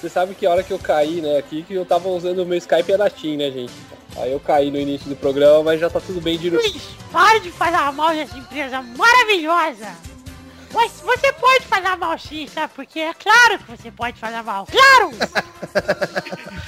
[0.00, 2.46] Você sabe que a hora que eu caí, né, aqui, que eu tava usando o
[2.46, 3.72] meu Skype era Tim, né, gente?
[4.16, 6.62] Aí eu caí no início do programa, mas já tá tudo bem de novo.
[6.62, 9.88] Luiz, para de falar mal dessa empresa maravilhosa.
[10.72, 12.72] Mas você pode falar mal sim, sabe?
[12.74, 14.66] Porque é claro que você pode falar mal.
[14.66, 15.10] Claro!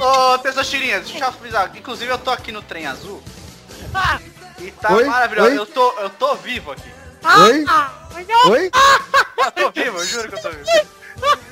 [0.00, 1.70] Ô, Tessochirinha, deixa eu avisar.
[1.76, 3.22] Inclusive eu tô aqui no trem azul
[3.94, 4.18] Ah,
[4.58, 5.04] e tá Oi?
[5.04, 5.50] maravilhoso.
[5.50, 5.58] Oi?
[5.58, 6.90] Eu tô, eu tô vivo aqui.
[7.22, 7.64] ah, Oi?
[7.68, 7.92] ah,
[8.28, 8.50] eu...
[8.50, 8.70] Oi?
[9.44, 10.64] Eu tô vivo, eu juro que eu tô vivo.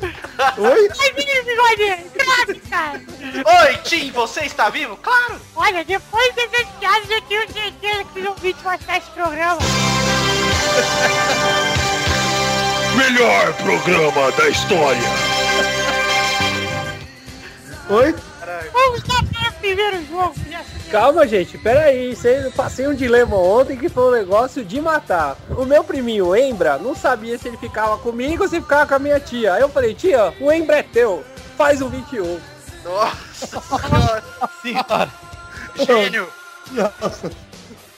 [0.00, 0.88] Oi?
[1.00, 2.10] Ai, menino bigode!
[2.14, 3.00] Claro, cara!
[3.64, 4.96] Oi, Tim, você está vivo?
[4.98, 5.40] Claro!
[5.56, 9.58] Olha, depois dessas piadas eu tenho certeza que não vi passar esse programa.
[12.96, 15.08] Melhor programa da história.
[17.90, 18.14] Oi?
[18.72, 20.34] Vamos lá para o primeiro jogo.
[20.46, 20.64] né?
[20.90, 22.16] Calma, gente, pera aí.
[22.16, 25.36] Cê- Eu passei um dilema ontem que foi um negócio de matar.
[25.50, 28.98] O meu priminho, Embra, não sabia se ele ficava comigo ou se ficava com a
[28.98, 29.54] minha tia.
[29.54, 31.22] Aí eu falei, tia, o Embra é teu.
[31.56, 32.40] Faz um 21.
[32.84, 33.60] Nossa
[34.62, 35.10] senhora!
[35.76, 36.28] Gênio!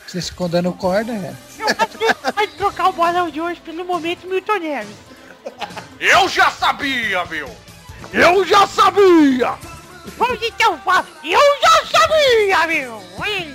[0.06, 1.34] Vocês ficam dando corda, é?
[1.56, 4.96] Gente pode trocar o bolão de hoje pelo momento Milton Neves.
[6.00, 7.48] Eu já sabia, meu.
[8.12, 9.54] Eu já sabia.
[10.16, 10.80] Vamos então.
[11.24, 13.02] Eu já sabia, meu!
[13.18, 13.54] Oi.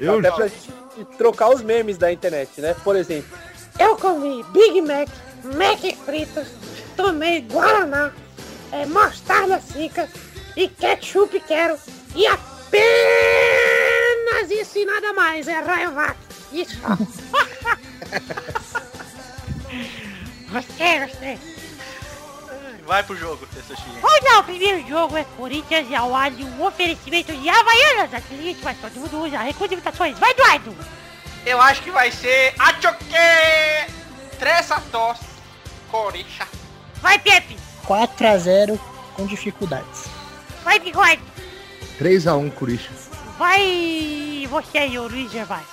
[0.00, 0.34] Eu Até já.
[0.34, 0.72] pra gente
[1.18, 2.74] trocar os memes da internet, né?
[2.84, 3.36] Por exemplo,
[3.78, 5.08] Eu comi Big Mac
[5.44, 6.48] Mac fritos,
[6.96, 8.12] tomei Guaraná,
[8.72, 10.08] é, mostarda seca
[10.56, 11.78] e ketchup quero.
[12.14, 12.80] E apenas
[14.50, 16.16] isso e nada mais, é Rayovac.
[16.52, 16.76] Isso.
[20.50, 21.38] gostei, gostei.
[22.86, 24.00] Vai pro jogo, Testosterinha.
[24.00, 28.78] Vamos lá, o primeiro jogo é Corinthians e Awali, um oferecimento de Havaianas, aquele mas
[28.78, 30.16] todo mundo usa, recusa imitações.
[30.18, 30.76] Vai, Eduardo!
[31.44, 33.04] Eu acho que vai ser Achoque
[34.38, 35.18] Tressatos
[35.90, 36.46] Coricha.
[37.02, 37.56] Vai, Pepe!
[37.84, 38.78] 4x0
[39.14, 40.04] com dificuldades.
[40.62, 41.22] Vai, Bigode!
[41.98, 42.90] 3x1 Curicha.
[43.36, 45.66] Vai você aí, o Luiz Gervásio.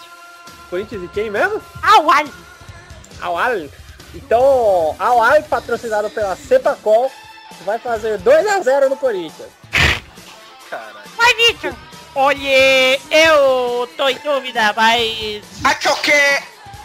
[0.68, 1.62] Corinthians e quem mesmo?
[1.82, 2.34] Awali!
[3.22, 3.83] Awali.
[4.16, 7.12] Então, Awali, patrocinado pela Cepacol,
[7.66, 9.50] vai fazer 2x0 no Corinthians.
[10.70, 11.10] Caralho.
[11.18, 11.74] Vai, Victor!
[12.16, 16.12] Olha, eu tô em dúvida, mas Achoque!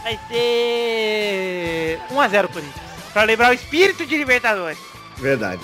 [0.03, 2.89] vai ser 1x0 Corinthians.
[3.13, 4.79] Pra lembrar o espírito de Libertadores.
[5.19, 5.61] Verdade.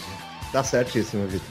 [0.52, 1.46] Tá certíssimo, Vitor.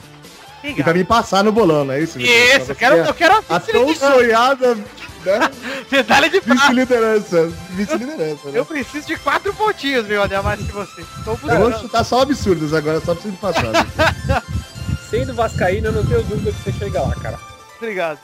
[0.64, 2.18] E pra me passar no bolão, não é isso?
[2.18, 2.34] Vitor?
[2.34, 4.78] Isso, eu quero, eu quero A tão sonhada
[5.26, 5.50] né?
[5.92, 6.62] medalha de prata.
[6.62, 7.52] vice-liderança.
[7.72, 8.60] Vice-liderança, né?
[8.60, 11.04] Eu preciso de quatro pontinhos, meu, a mais que você.
[11.24, 11.82] Tô Eu vou buscando.
[11.82, 13.62] chutar só absurdos agora, só pra você me passar.
[13.86, 14.44] Vitor.
[15.10, 17.40] Sendo Vascaíno, eu não tenho dúvida que você chega lá, cara.
[17.78, 18.20] Obrigado.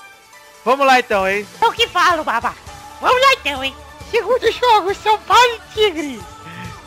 [0.66, 1.46] Vamos lá então, hein?
[1.62, 2.54] O que falo, babá.
[3.00, 3.76] Vamos lá então, hein?
[4.10, 6.20] Segundo jogo, São Paulo e Tigre.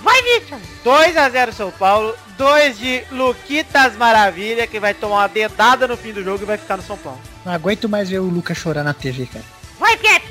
[0.03, 0.59] Vai, Victor!
[0.85, 6.25] 2x0 São Paulo, 2 de Luquitas Maravilha, que vai tomar uma dedada no fim do
[6.25, 7.21] jogo e vai ficar no São Paulo.
[7.45, 9.45] Não aguento mais ver o Lucas chorar na TV, cara.
[9.83, 10.29] Vai, Pepe!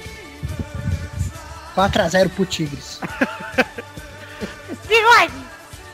[1.75, 3.01] 4x0 pro Tigres.
[4.87, 5.33] Bigode!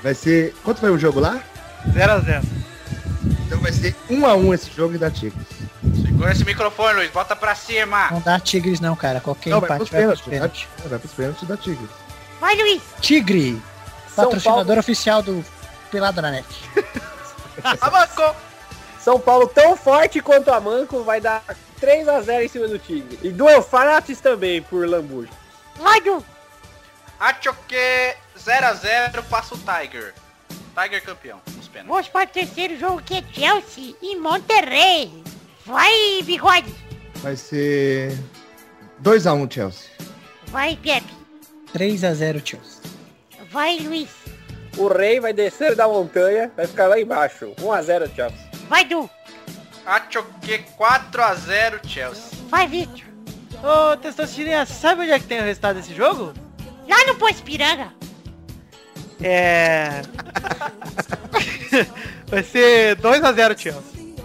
[0.03, 0.53] Vai ser.
[0.63, 1.41] Quanto foi o jogo lá?
[1.87, 2.43] 0x0.
[3.47, 5.47] Então vai ser 1x1 esse jogo e da Tigres.
[6.05, 7.09] Segura esse microfone, Luiz.
[7.09, 8.11] Bota pra cima.
[8.11, 9.19] Não dá Tigres não, cara.
[9.21, 10.67] Qualquer Não, vai empate vai pros pênaltis.
[10.85, 11.89] Vai, pros pênaltis da Tigres.
[12.39, 12.83] Vai, Luiz!
[13.01, 13.59] Tigre!
[14.13, 15.43] São Patrocinador Paulo- oficial do
[15.89, 16.45] Pelado na Net.
[17.81, 18.35] Abacou.
[18.99, 21.41] São Paulo tão forte quanto a Manco vai dar
[21.81, 23.19] 3x0 em cima do Tigre.
[23.23, 25.29] E do Eufrates também, por Lambuja.
[25.75, 26.23] Vai, Du!
[27.19, 30.13] Achoque 0x0 passa o Tiger.
[30.75, 31.89] Tiger campeão, nos pênaltis.
[31.89, 35.23] Vamos para o terceiro jogo que é Chelsea e Monterrey.
[35.65, 36.73] Vai, Bigode!
[37.15, 38.15] Vai ser
[39.01, 39.89] 2x1 Chelsea.
[40.47, 41.11] Vai, Pepe!
[41.73, 42.81] 3x0 Chelsea.
[43.51, 44.09] Vai, Luiz!
[44.77, 47.53] O Rei vai descer da montanha, vai ficar lá embaixo.
[47.59, 48.51] 1x0 Chelsea.
[48.69, 49.09] Vai, Du!
[49.87, 52.37] Achoque 4x0 Chelsea.
[52.49, 53.05] Vai, Victor!
[53.63, 56.33] Ô, Testosterinha, sabe onde é que tem o resultado desse jogo?
[56.85, 57.93] Lá no Poço Piranga!
[59.23, 60.01] É...
[62.27, 64.15] vai ser 2x0 Chelsea.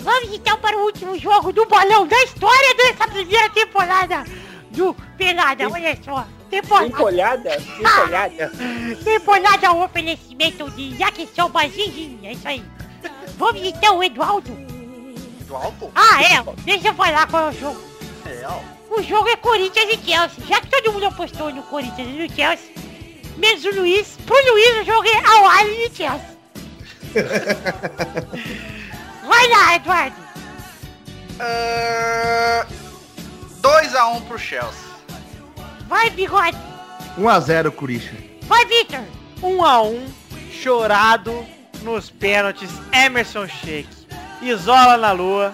[0.00, 4.24] Vamos então para o último jogo do bolão da história dessa primeira temporada
[4.72, 5.68] do Pelada.
[5.70, 6.26] Olha só.
[6.50, 6.86] Temporada.
[6.88, 7.56] Empolhada?
[7.78, 8.52] Empolhada?
[9.04, 12.18] Temporada oferecimento de Yakisoba Zinzin.
[12.24, 12.64] É isso aí.
[13.38, 14.71] Vamos então, Eduardo.
[15.52, 15.90] Do álbum?
[15.94, 16.42] Ah, é.
[16.62, 17.78] Deixa eu falar qual é o jogo.
[18.24, 18.58] É, ó.
[18.96, 20.46] O jogo é Corinthians e Chelsea.
[20.48, 22.70] Já que todo mundo apostou no Corinthians e no Chelsea,
[23.36, 26.38] menos o Luiz, pro Luiz o jogo é ao Ali e Chelsea.
[29.28, 30.16] Vai lá, Eduardo.
[31.38, 32.66] Ah,
[33.60, 34.88] 2x1 pro Chelsea.
[35.86, 36.56] Vai, Bigode.
[37.18, 38.16] 1x0 Curicha.
[38.44, 39.04] Vai, Victor.
[39.42, 40.00] 1x1,
[40.50, 41.46] chorado
[41.82, 44.01] nos pênaltis, Emerson Sheik.
[44.42, 45.52] Isola na lua,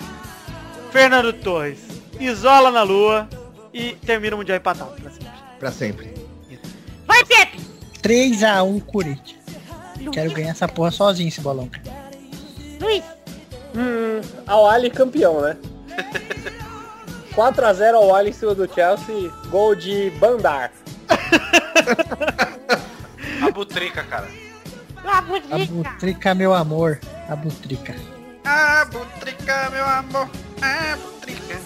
[0.91, 1.79] Fernando Torres.
[2.19, 3.29] Isola na lua
[3.73, 5.29] e termina o Mundial empatado pra sempre.
[5.59, 6.15] Pra sempre.
[7.07, 7.61] Vai, Pepe.
[8.03, 9.39] 3x1 Corinthians.
[10.13, 11.69] Quero ganhar essa porra sozinho esse bolão.
[12.81, 13.05] Luiz.
[13.75, 15.57] Hum, ao Ali campeão, né?
[17.35, 19.31] 4x0 ao Ali em cima do Chelsea.
[19.51, 20.73] Gol de Bandar.
[23.43, 24.29] A butrica, cara.
[25.05, 25.73] A A Butrica.
[25.73, 26.99] Butrica, meu amor.
[27.29, 27.95] A Butrica.
[28.49, 30.31] A butrica, meu amor.
[30.63, 31.61] A butrica.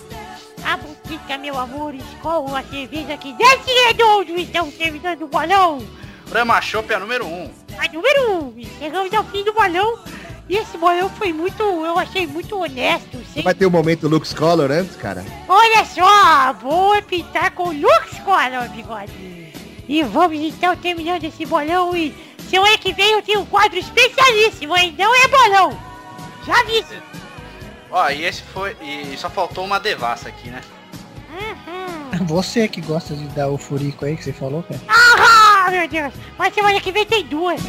[0.64, 4.32] A Butrica, meu amor, escola a cerveja que desce redondo.
[4.32, 5.86] Estamos terminando o bolão.
[6.28, 7.50] Brahma Chopp é a número 1.
[7.78, 8.34] A número 1.
[8.34, 8.64] Um.
[8.80, 9.96] Chegamos ao fim do bolão.
[10.48, 13.16] E esse bolão foi muito, eu achei muito honesto.
[13.32, 13.44] Sem...
[13.44, 15.24] Vai ter o momento Lux Color antes, cara?
[15.48, 19.52] Olha só, vou pintar com Lux Color, bigode.
[19.88, 22.12] E vamos então terminando esse bolão e
[22.50, 24.96] semana que vem eu tenho um quadro especialíssimo, hein?
[24.98, 25.91] Não é bolão.
[26.46, 26.98] Já disse.
[27.90, 28.76] Ó, e esse foi.
[28.80, 30.60] E só faltou uma devassa aqui, né?
[31.30, 32.26] Uhum.
[32.26, 34.80] Você que gosta de dar o furico aí que você falou, cara.
[34.88, 36.12] Ah, meu Deus.
[36.38, 37.60] Mas semana que vem tem duas.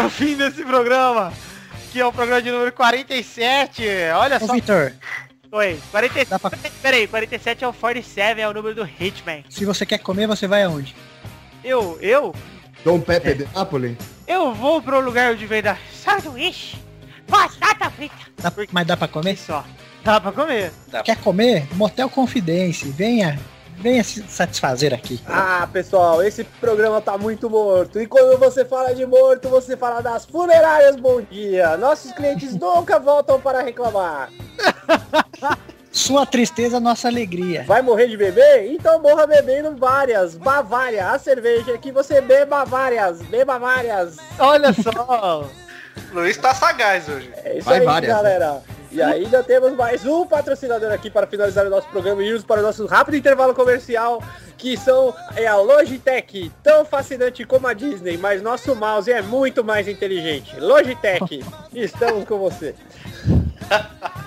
[0.00, 1.30] Para o fim desse programa,
[1.92, 3.82] que é o programa de número 47.
[4.16, 4.54] Olha Ô, só.
[4.54, 4.92] Vitor,
[5.52, 6.30] Oi, 47.
[6.30, 9.44] Dá pra- Peraí, 47 é o 47, é o número do Hitman.
[9.50, 10.96] se você quer comer, você vai aonde?
[11.62, 12.34] Eu, eu,
[12.82, 13.98] Dom Pepe de Napoli?
[14.26, 16.78] eu vou pro lugar onde vem da sanduíche,
[17.28, 18.14] batata frita.
[18.38, 19.36] Dá- mas dá pra comer?
[19.36, 19.62] Só.
[20.02, 20.72] Dá pra comer.
[21.04, 21.66] Quer comer?
[21.74, 22.88] Motel Confidence.
[22.88, 23.38] Venha,
[23.80, 25.20] venha se satisfazer aqui.
[25.26, 28.00] Ah, pessoal, esse programa tá muito morto.
[28.00, 31.76] E quando você fala de morto, você fala das funerárias Bom Dia.
[31.76, 34.30] Nossos clientes nunca voltam para reclamar.
[35.92, 37.64] Sua tristeza, nossa alegria.
[37.66, 38.72] Vai morrer de beber?
[38.72, 40.36] Então morra bebendo várias.
[40.36, 43.20] Bavária, a cerveja que você beba várias.
[43.22, 44.16] Beba várias.
[44.38, 45.50] Olha só.
[46.12, 47.32] Luiz tá sagaz hoje.
[47.44, 48.62] É isso Vai aí, várias, galera.
[48.92, 52.60] E ainda temos mais um patrocinador aqui para finalizar o nosso programa e irmos para
[52.60, 54.20] o nosso rápido intervalo comercial,
[54.58, 59.62] que são é a Logitech, tão fascinante como a Disney, mas nosso mouse é muito
[59.62, 60.58] mais inteligente.
[60.58, 62.74] Logitech, estamos com você.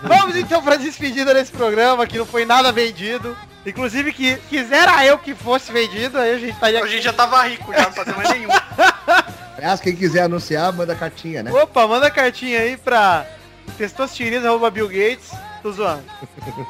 [0.04, 3.36] Vamos então pra despedida desse programa, que não foi nada vendido.
[3.65, 7.43] Inclusive, que quisera eu que fosse vendido, aí a gente estaria A gente já tava
[7.43, 8.49] rico, já não fazia mais nenhum.
[9.58, 11.52] Aliás, quem quiser anunciar, manda cartinha, né?
[11.52, 13.26] Opa, manda cartinha aí pra
[13.73, 15.31] testostirinas.bill Gates.
[15.62, 16.03] Tô zoando.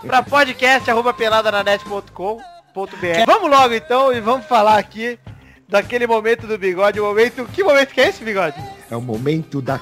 [0.02, 3.26] pra podcast arroba peladananet.com.br.
[3.26, 5.18] Vamos logo então e vamos falar aqui
[5.68, 7.00] daquele momento do bigode.
[7.00, 7.46] O momento.
[7.46, 8.58] Que momento que é esse, bigode?
[8.90, 9.78] É o momento da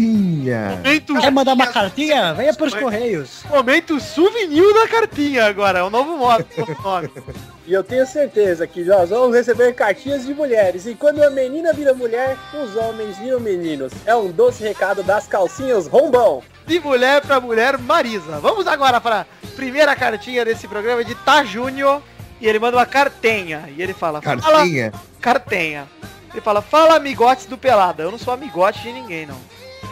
[0.00, 0.70] cartinha.
[0.76, 2.32] Momento, Quer mandar uma cartinha?
[2.34, 3.42] Venha pros Correios.
[3.48, 5.80] momento souvenir da cartinha agora.
[5.80, 6.46] É o novo modo.
[7.66, 10.86] E eu tenho certeza que nós vamos receber cartinhas de mulheres.
[10.86, 13.92] E quando a menina vira mulher, os homens viram meninos.
[14.04, 16.42] É um doce recado das calcinhas rombão.
[16.66, 18.40] De mulher pra mulher, Marisa.
[18.40, 22.02] Vamos agora para a primeira cartinha desse programa de Tá Júnior.
[22.40, 23.68] E ele manda uma cartenha.
[23.76, 24.92] E ele fala, fala Cartinha.
[25.20, 25.86] cartenha.
[26.32, 28.02] Ele fala, fala amigotes do Pelada.
[28.02, 29.38] Eu não sou amigote de ninguém, não.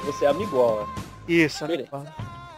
[0.04, 0.86] Você é amigola.
[1.26, 1.88] Isso, Beleza.
[1.92, 2.12] amigo.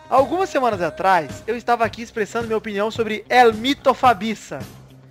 [0.09, 4.59] Algumas semanas atrás, eu estava aqui expressando minha opinião sobre El Mito Fabiça.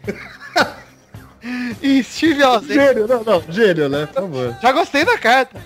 [1.82, 2.74] e estive ausente.
[2.74, 4.06] Gênio, não, não, gênio, né?
[4.08, 4.58] Por favor.
[4.62, 5.60] Já gostei da carta.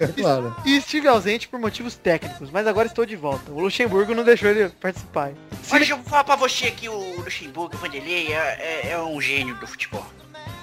[0.00, 0.56] É claro.
[0.64, 3.52] E estive ausente por motivos técnicos, mas agora estou de volta.
[3.52, 5.32] O Luxemburgo não deixou ele participar.
[5.62, 8.98] Se Olha, eu vou falar pra você que o Luxemburgo, o Vanderlei, é, é, é
[8.98, 10.06] um gênio do futebol.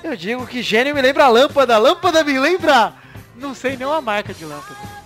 [0.04, 2.94] Eu digo que gênio me lembra a lâmpada, a lâmpada me lembra.
[3.36, 4.97] Não sei nem a marca de lâmpada.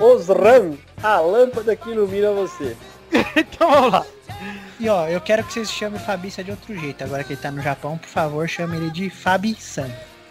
[0.00, 2.76] Osram, a lâmpada que ilumina você.
[3.36, 4.06] então vamos lá.
[4.78, 7.04] E ó, eu quero que vocês chamem Fabiça de outro jeito.
[7.04, 9.90] Agora que ele tá no Japão, por favor, chame ele de Fabi-san.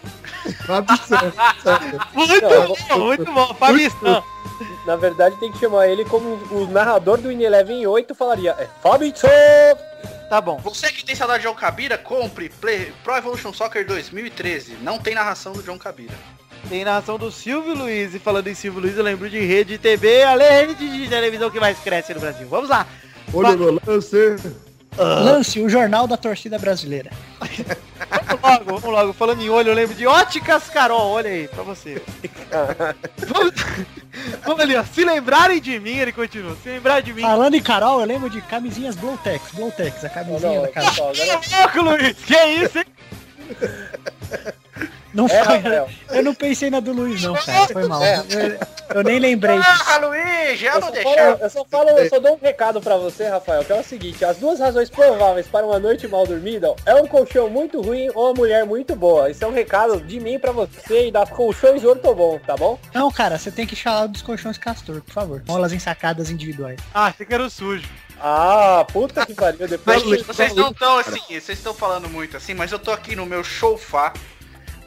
[2.14, 3.54] Muito Não, bom, muito bom.
[3.54, 4.24] Fabição.
[4.86, 8.56] Na verdade, tem que chamar ele como o narrador do In Eleven 8 falaria.
[8.58, 9.26] É Fabito!
[10.28, 10.58] Tá bom.
[10.58, 14.78] Você que tem saudade de John Cabira, compre Play, Pro Evolution Soccer 2013.
[14.80, 16.14] Não tem narração do John Cabira.
[16.68, 18.14] Tem narração do Silvio Luiz.
[18.14, 21.60] E falando em Silvio Luiz, eu lembro de rede TV, a rede de televisão que
[21.60, 22.46] mais cresce no Brasil.
[22.48, 22.86] Vamos lá.
[23.32, 24.36] Olho no lance.
[24.96, 27.10] Lance, o jornal da torcida brasileira.
[28.10, 29.12] Vamos logo, vamos logo.
[29.12, 31.10] Falando em olho, eu lembro de Óticas Carol.
[31.10, 32.02] Olha aí, pra você.
[33.28, 33.52] vamos,
[34.44, 34.82] vamos ali, ó.
[34.82, 36.56] Se lembrarem de mim, ele continua.
[36.62, 37.22] Se lembrar de mim.
[37.22, 39.52] Falando em Carol, eu lembro de camisinhas Blowtex.
[39.52, 40.90] Blowtex, a camisinha Não, da Carol.
[41.10, 41.12] agora...
[41.12, 42.16] Ô, louco, Luiz.
[42.24, 42.86] Que isso, hein?
[45.12, 45.88] Não É, foi, Rafael.
[46.10, 47.66] eu não pensei na do Luiz, não, cara.
[47.68, 48.02] Foi mal.
[48.02, 48.22] É.
[48.90, 49.58] Eu, eu nem lembrei.
[49.58, 51.14] Ah, Luiz, já Eu não deixar.
[51.14, 53.82] falo, eu só falo, eu só dou um recado pra você, Rafael, que é o
[53.84, 58.08] seguinte, as duas razões prováveis para uma noite mal dormida é um colchão muito ruim
[58.14, 59.30] ou uma mulher muito boa.
[59.30, 62.78] Isso é um recado de mim pra você e das colchões Ortobon, tá bom?
[62.94, 65.42] Não, cara, você tem que falar dos colchões Castor, por favor.
[65.46, 66.78] Molas ensacadas individuais.
[66.94, 67.88] Ah, achei que era o sujo.
[68.22, 72.52] Ah, puta que pariu, depois Mas vocês não estão assim, vocês estão falando muito assim,
[72.52, 74.12] mas eu tô aqui no meu sofá,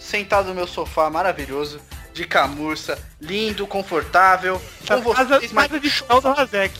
[0.04, 1.80] sentado no meu sofá maravilhoso,
[2.14, 6.80] de camurça, lindo, confortável, com Casa, vocês, mas casa de chão do Razek.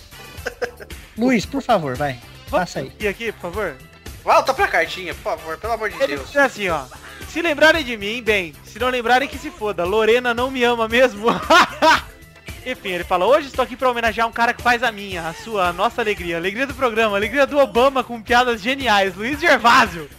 [1.18, 2.20] Luiz, por favor, vai.
[2.52, 2.92] Passa aí.
[3.00, 3.76] E aqui, por favor.
[4.24, 6.28] volta pra cartinha, por favor, pelo amor de Ele Deus.
[6.28, 6.84] diz assim, ó.
[7.30, 8.54] Se lembrarem de mim, bem.
[8.66, 9.84] Se não lembrarem, que se foda.
[9.86, 11.26] Lorena não me ama mesmo.
[12.66, 15.34] Enfim, ele fala, hoje estou aqui para homenagear um cara que faz a minha, a
[15.34, 16.38] sua, a nossa alegria.
[16.38, 19.16] Alegria do programa, alegria do Obama com piadas geniais.
[19.16, 20.10] Luiz Gervásio.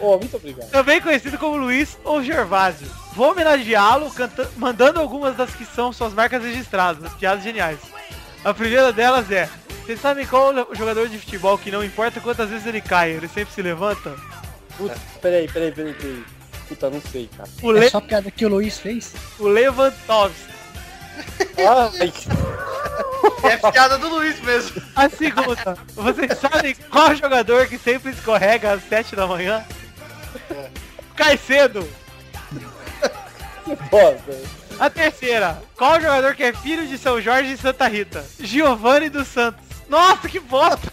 [0.00, 0.70] Oh, muito obrigado.
[0.70, 2.86] Também conhecido como Luiz ou Gervásio.
[3.14, 4.10] Vou homenageá-lo
[4.56, 7.78] mandando algumas das que são suas marcas registradas, as piadas geniais.
[8.44, 9.48] A primeira delas é,
[9.84, 13.28] vocês sabem qual o jogador de futebol que não importa quantas vezes ele cai, ele
[13.28, 14.14] sempre se levanta?
[14.76, 16.24] Puta, peraí, peraí, peraí, peraí.
[16.68, 17.48] Puta, não sei, cara.
[17.62, 19.12] O, É Le só piada que o Luiz fez?
[19.38, 20.54] o Lewandowski.
[21.58, 22.12] Ai,
[23.44, 24.82] É piada do Luiz mesmo.
[24.96, 29.64] A segunda, vocês sabem qual jogador que sempre escorrega às 7 da manhã?
[31.16, 31.88] Cai cedo.
[33.64, 34.64] que bosta.
[34.78, 35.62] A terceira.
[35.76, 38.24] Qual jogador que é filho de São Jorge e Santa Rita?
[38.40, 39.64] Giovanni dos Santos.
[39.88, 40.92] Nossa, que bosta!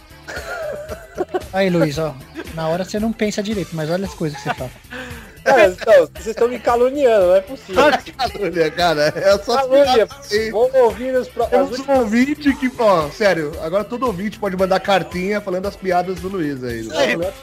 [1.51, 2.15] Aí, Luiz, ó.
[2.53, 4.71] Na hora você não pensa direito, mas olha as coisas que você fala.
[5.43, 7.83] Cara, então, vocês estão me caluniando, não é possível.
[8.17, 9.13] Calúnia, cara.
[9.15, 10.07] É só Calúnia,
[10.51, 11.43] vamos ouvir os pro...
[11.43, 11.99] as Temos um últimas...
[11.99, 16.63] ouvinte que, ó, sério, agora todo ouvinte pode mandar cartinha falando as piadas do Luiz
[16.63, 16.83] aí.
[16.83, 17.33] Não, né?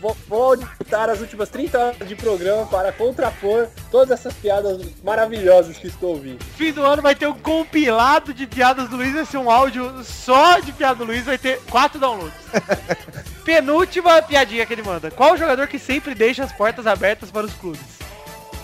[0.00, 5.78] Vou, vou auditar as últimas 30 horas de programa para contrapor todas essas piadas maravilhosas
[5.78, 6.42] que estou ouvindo.
[6.56, 10.02] Fim do ano vai ter um compilado de piadas do Luiz, vai ser um áudio
[10.02, 12.34] só de piada do Luiz, vai ter quatro downloads.
[13.44, 15.10] Penúltima piadinha que ele manda.
[15.10, 17.80] Qual o jogador que sempre deixa as portas abertas para os clubes?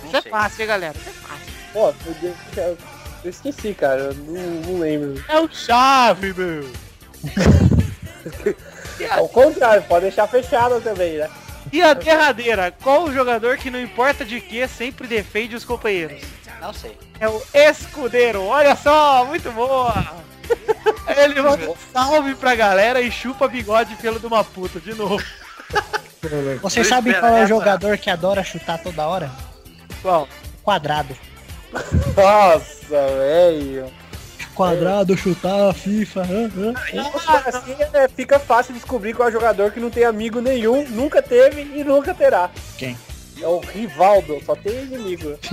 [0.05, 0.31] Isso é sei.
[0.31, 0.97] fácil, hein, galera?
[0.97, 1.53] Isso é fácil.
[1.73, 2.79] Pô, meu Deus, eu,
[3.25, 4.01] eu esqueci, cara.
[4.01, 5.23] Eu não, não lembro.
[5.29, 6.71] É o chave, meu.
[9.11, 11.29] Ao contrário, pode deixar fechado também, né?
[11.73, 16.23] E a derradeira, qual o jogador que não importa de que sempre defende os companheiros?
[16.61, 16.97] Não sei.
[17.21, 20.28] É o escudeiro, olha só, muito boa!
[21.17, 25.23] Ele manda um salve pra galera e chupa bigode pelo de uma puta, de novo.
[26.63, 29.31] Vocês sabem qual é o jogador que adora chutar toda hora?
[30.03, 30.29] Qual?
[30.63, 31.17] Quadrado.
[32.17, 33.87] Nossa, velho.
[34.55, 36.23] Quadrado, chutar, FIFA.
[36.23, 36.27] ah,
[37.29, 37.43] ah.
[37.47, 41.23] Assim é, fica fácil descobrir qual é o jogador que não tem amigo nenhum, nunca
[41.23, 42.51] teve e nunca terá.
[42.77, 42.99] Quem?
[43.41, 45.39] É o Rivaldo, só tem inimigo.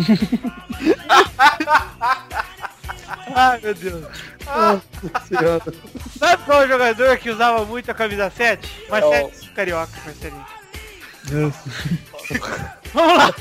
[3.35, 4.05] Ai, meu Deus.
[5.27, 5.61] Senhora.
[6.17, 8.87] Sabe qual é o jogador que usava muito a camisa 7?
[8.89, 10.45] Marcelinho, carioca, Marcelinho.
[12.93, 13.33] Vamos lá.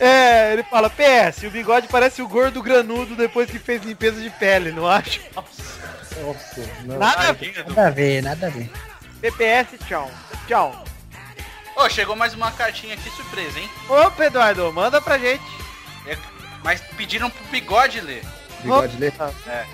[0.00, 4.28] É, ele fala, PS, o bigode parece o gordo granudo depois que fez limpeza de
[4.30, 5.20] pele, não acho?
[5.36, 6.98] Nossa, não.
[6.98, 7.64] Nada a ver.
[7.68, 8.70] Nada a ver, nada a ver.
[9.20, 10.10] PPS, tchau.
[10.48, 10.84] Tchau.
[11.76, 13.70] Ô, chegou mais uma cartinha aqui surpresa, hein?
[13.88, 15.42] Opa, Eduardo, manda pra gente.
[16.06, 16.18] É-
[16.62, 18.22] Mas pediram pro bigode ler.
[18.64, 19.08] Bigode lê.
[19.46, 19.64] É.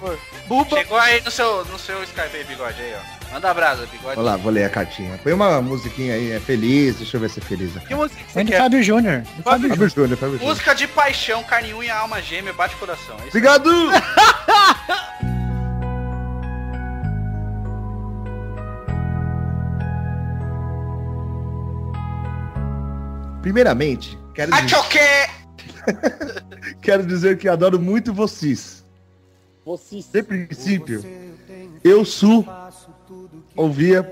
[0.49, 0.77] Buba.
[0.77, 3.33] Chegou aí no seu, no seu Skype aí, bigode aí, ó.
[3.33, 4.17] Manda brasa, bigode.
[4.17, 5.19] Vou lá, vou ler a cartinha.
[5.23, 7.87] Põe uma musiquinha aí, é feliz, deixa eu ver se é feliz aqui.
[7.87, 8.59] Que música que você Vem do quer?
[8.59, 9.23] Fábio Júnior.
[9.45, 10.49] Fábio Fábio Júnior, Fábio Júnior.
[10.49, 13.17] Música de paixão, carne, unha, alma gêmea, bate coração.
[13.25, 13.29] É.
[13.29, 13.71] Obrigado!
[23.41, 25.31] Primeiramente, quero dizer,
[26.83, 28.80] quero dizer que adoro muito vocês.
[29.65, 31.03] Você De princípio,
[31.85, 32.47] eu sou
[33.55, 34.03] ouvia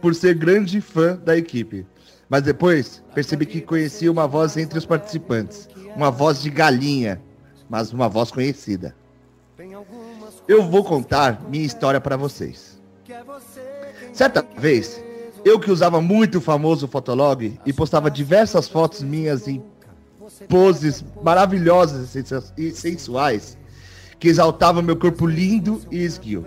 [0.00, 1.86] por ser grande fã da equipe.
[2.28, 5.68] Mas depois percebi que conhecia uma voz entre os participantes.
[5.94, 7.20] Uma voz de galinha,
[7.68, 8.94] mas uma voz conhecida.
[10.46, 12.80] Eu vou contar minha história para vocês.
[14.12, 15.02] Certa vez,
[15.44, 19.62] eu que usava muito o famoso Fotolog e postava diversas fotos minhas em
[20.48, 22.14] poses maravilhosas
[22.56, 23.57] e sensuais
[24.18, 26.44] que exaltavam meu corpo lindo e esguio.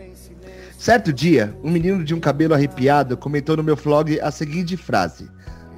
[0.77, 5.29] Certo dia, um menino de um cabelo arrepiado comentou no meu vlog a seguinte frase: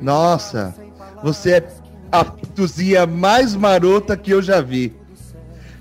[0.02, 0.74] Nossa,
[1.22, 1.68] você é
[2.12, 4.96] a pituzinha mais marota que eu já vi.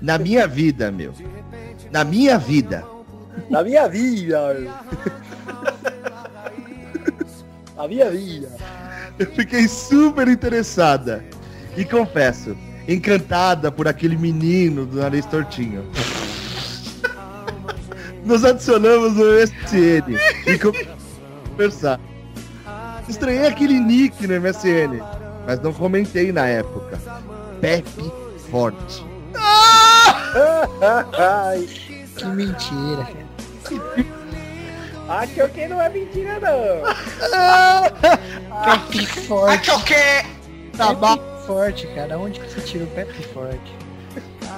[0.01, 1.13] Na minha vida, meu.
[1.91, 2.83] Na minha vida.
[3.49, 4.57] Na minha vida.
[7.75, 8.49] Na minha vida.
[9.17, 11.23] Eu fiquei super interessada.
[11.77, 12.57] E confesso,
[12.87, 15.85] encantada por aquele menino do nariz tortinho.
[18.25, 20.17] Nos adicionamos no MSN
[20.47, 21.03] e começamos
[21.45, 21.99] a conversar.
[23.09, 25.01] Estranhei aquele nick no MSN,
[25.45, 26.97] mas não comentei na época.
[27.59, 28.11] Pepe
[28.49, 29.03] Forte.
[31.17, 31.67] Ai,
[32.15, 33.27] Que mentira, cara.
[35.21, 36.83] acho que não é mentira, não.
[38.63, 39.69] Pepe forte.
[39.71, 39.93] Achoque!
[40.77, 41.17] Tá bom.
[41.17, 42.17] Pepe forte, cara.
[42.17, 43.73] Onde que você tira o Pepe forte?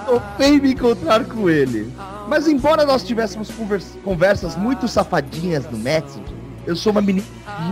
[0.06, 1.91] Topei me encontrar com ele.
[2.28, 6.34] Mas embora nós tivéssemos convers- conversas muito safadinhas no Messenger,
[6.66, 7.26] eu sou uma menina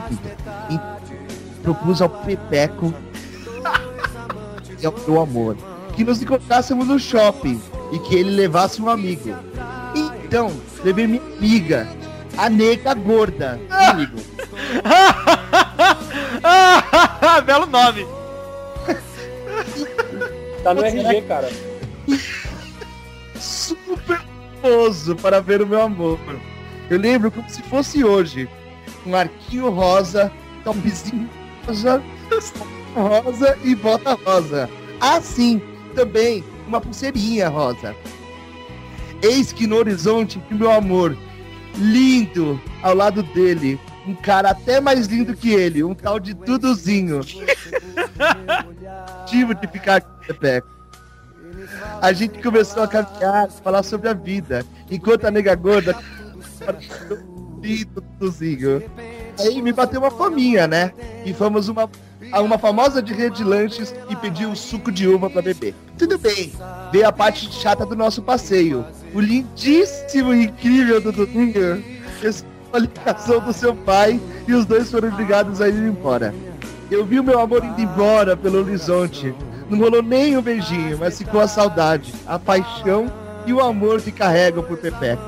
[0.10, 0.36] tímida
[0.70, 0.80] e
[1.64, 2.94] propus ao Pepeco
[4.80, 5.58] e ao meu amor
[5.96, 7.60] que nos encontrássemos no shopping
[7.92, 9.34] e que ele levasse um amigo.
[9.96, 10.52] Então,
[10.84, 11.88] levei minha amiga,
[12.38, 13.60] a nega gorda,
[13.90, 14.18] comigo.
[17.46, 18.08] Belo nome.
[20.64, 21.50] Tá no RG, cara.
[23.40, 24.22] Super
[24.62, 26.20] famoso para ver o meu amor.
[26.90, 28.50] Eu lembro como se fosse hoje.
[29.06, 30.32] Um arquinho rosa,
[30.64, 31.30] topzinho
[31.66, 32.02] rosa,
[32.96, 34.70] rosa e bota rosa.
[35.00, 35.62] Ah, sim,
[35.94, 37.96] também uma pulseirinha rosa.
[39.22, 41.18] Eis que no horizonte que meu amor,
[41.76, 47.22] lindo, ao lado dele, um cara até mais lindo que ele, um tal de Duduzinho.
[49.28, 50.83] Tive de ficar com o Pepeco.
[52.02, 54.66] A gente começou a caminhar, falar sobre a vida.
[54.90, 55.98] Enquanto a nega gorda.
[59.40, 60.92] Aí me bateu uma fominha, né?
[61.26, 61.90] E fomos uma,
[62.32, 65.74] a uma famosa de rede de lanches e pedi um suco de uva para beber.
[65.98, 66.52] Tudo bem.
[66.92, 68.86] Veio a parte chata do nosso passeio.
[69.14, 71.84] O lindíssimo e incrível do Tuzinho
[72.74, 76.34] a ligação do seu pai e os dois foram obrigados a ir embora.
[76.90, 79.34] Eu vi o meu amor indo embora pelo horizonte.
[79.70, 83.12] Não rolou nem um beijinho, mas ficou a saudade, a paixão
[83.46, 85.22] e o amor que carregam por Pepeco.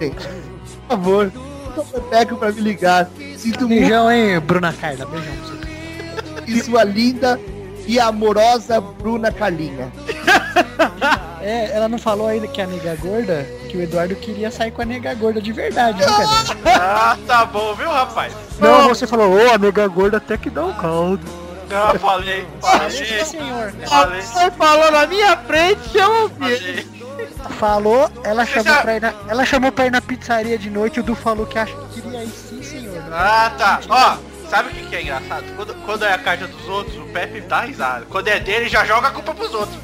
[0.00, 1.32] Gente, por favor,
[1.76, 3.08] o Pepeco pra me ligar.
[3.36, 4.16] Sinto Beijão, muito...
[4.16, 5.06] hein, Bruna Carla.
[5.06, 6.52] Beijão pra você.
[6.52, 7.38] E sua linda
[7.86, 9.90] e amorosa Bruna Calinha.
[11.42, 14.82] É, ela não falou ainda que a nega gorda, que o Eduardo queria sair com
[14.82, 16.82] a nega gorda de verdade, né, cara?
[16.82, 18.34] Ah, tá bom, viu, rapaz?
[18.58, 21.24] Não, você falou, ô, a nega gorda até que dá um caldo.
[21.70, 22.90] Não, falei, falei.
[22.90, 23.72] Sim, senhor.
[23.88, 24.20] Falei.
[24.22, 26.36] Você falou na minha frente, eu ouvi.
[26.38, 27.00] Falei.
[27.58, 31.00] Falou, ela chamou, já- pra ir na, ela chamou pra ir na pizzaria de noite,
[31.00, 33.02] o Du falou que acha que queria ir sim, senhor.
[33.12, 33.80] Ah, tá.
[33.88, 34.16] Ó,
[34.48, 35.44] sabe o que, que é engraçado?
[35.56, 38.06] Quando, quando é a carta dos outros, o Pepe dá risada.
[38.08, 39.78] Quando é dele, já joga a culpa pros outros.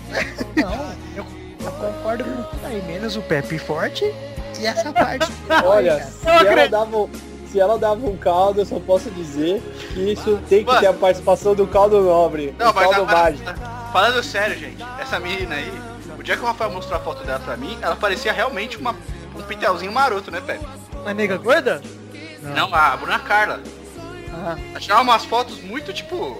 [0.57, 1.27] Não, eu,
[1.61, 4.05] eu concordo com tudo aí, menos o Pepe Forte
[4.59, 5.31] e essa parte.
[5.65, 7.09] Olha, se ela, dava,
[7.57, 9.63] se ela dava um caldo, eu só posso dizer
[9.95, 10.81] que isso tem que Mano.
[10.81, 12.55] ter a participação do caldo nobre.
[12.59, 13.51] Não, mas caldo mágico.
[13.91, 15.73] falando sério, gente, essa menina aí,
[16.19, 18.95] o dia que o Rafael mostrou a foto dela pra mim, ela parecia realmente uma,
[19.35, 20.67] um pitelzinho maroto, né, Pepe?
[21.07, 21.81] A nega gorda?
[22.43, 23.63] Não, a Bruna Carla.
[24.35, 26.39] Ah, Ela tirava umas fotos muito, tipo,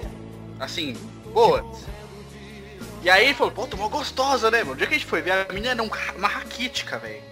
[0.59, 0.95] assim,
[1.33, 1.65] boas.
[3.01, 4.73] E aí ele falou, pô, tomou gostosa, né, mano?
[4.73, 7.23] O dia que a gente foi ver, a menina era um, uma raquítica, velho.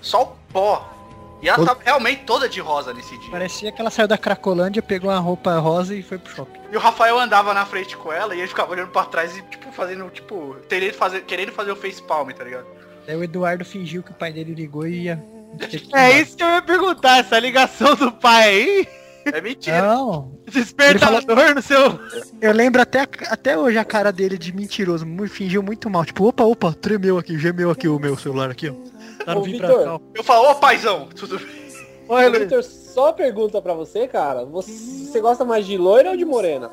[0.00, 0.97] Só o pó.
[1.40, 3.30] E ela tava realmente toda de rosa nesse dia.
[3.30, 6.58] parecia que ela saiu da Cracolândia, pegou uma roupa rosa e foi pro shopping.
[6.70, 9.42] E o Rafael andava na frente com ela e ele ficava olhando pra trás e,
[9.42, 12.66] tipo, fazendo, tipo, querendo fazer, querendo fazer o face palm, tá ligado?
[13.06, 15.24] Daí o Eduardo fingiu que o pai dele ligou e ia.
[15.94, 18.88] É isso que eu ia perguntar, essa ligação do pai aí,
[19.32, 19.82] É mentira.
[19.82, 21.98] Não, despertador no seu...
[22.40, 26.04] eu lembro até, até hoje a cara dele de mentiroso, fingiu muito mal.
[26.04, 28.74] Tipo, opa, opa, tremeu aqui, gemeu aqui o meu celular aqui, ó.
[29.36, 30.00] Ô, Vitor.
[30.14, 31.48] Eu falo, ô paizão, tudo bem?
[32.08, 32.30] Oi.
[32.40, 34.44] Vitor, só uma pergunta pra você, cara.
[34.46, 36.70] Você, você gosta mais de loira ou de morena?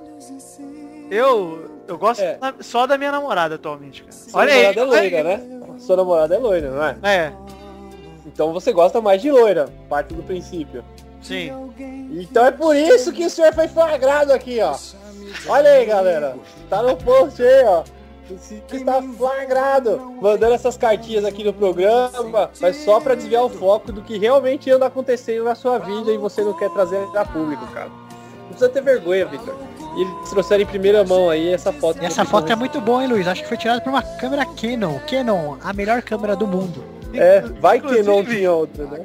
[1.09, 2.39] Eu, eu gosto É.
[2.61, 4.11] só da minha namorada atualmente, cara.
[4.13, 4.61] Sua Olha aí.
[4.75, 5.41] namorada é loira, né?
[5.79, 6.97] Sua namorada é loira, não é?
[7.03, 7.33] É,
[8.25, 10.83] Então você gosta mais de loira, parte do princípio.
[11.21, 11.51] sim.
[12.17, 14.75] Então é por isso que o senhor foi flagrado aqui, ó.
[15.47, 16.37] Olha aí, galera.
[16.69, 17.83] Tá no post aí, ó.
[18.39, 23.91] Senhor está flagrado, mandando essas cartinhas aqui no programa, mas só pra desviar o foco
[23.91, 27.65] do que realmente anda acontecendo na sua vida e você não quer trazer a público,
[27.67, 27.89] cara.
[27.89, 29.55] Não precisa ter vergonha, Victor.
[29.97, 32.01] E eles trouxeram em primeira mão aí essa foto.
[32.01, 33.27] E essa foto é muito boa, hein, Luiz?
[33.27, 34.99] Acho que foi tirada por uma câmera Canon.
[35.09, 36.83] Canon, a melhor câmera do mundo.
[37.13, 39.03] É, vai que não Inclusive- tinha outra, né?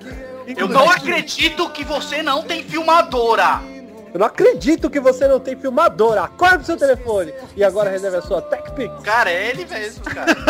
[0.57, 3.61] Eu não acredito que você não tem filmadora.
[4.13, 6.23] Eu não acredito que você não tem filmadora.
[6.23, 7.33] Acorda pro seu telefone.
[7.57, 8.93] E agora reserve a sua TechPix.
[9.05, 10.35] Cara, é ele mesmo, cara.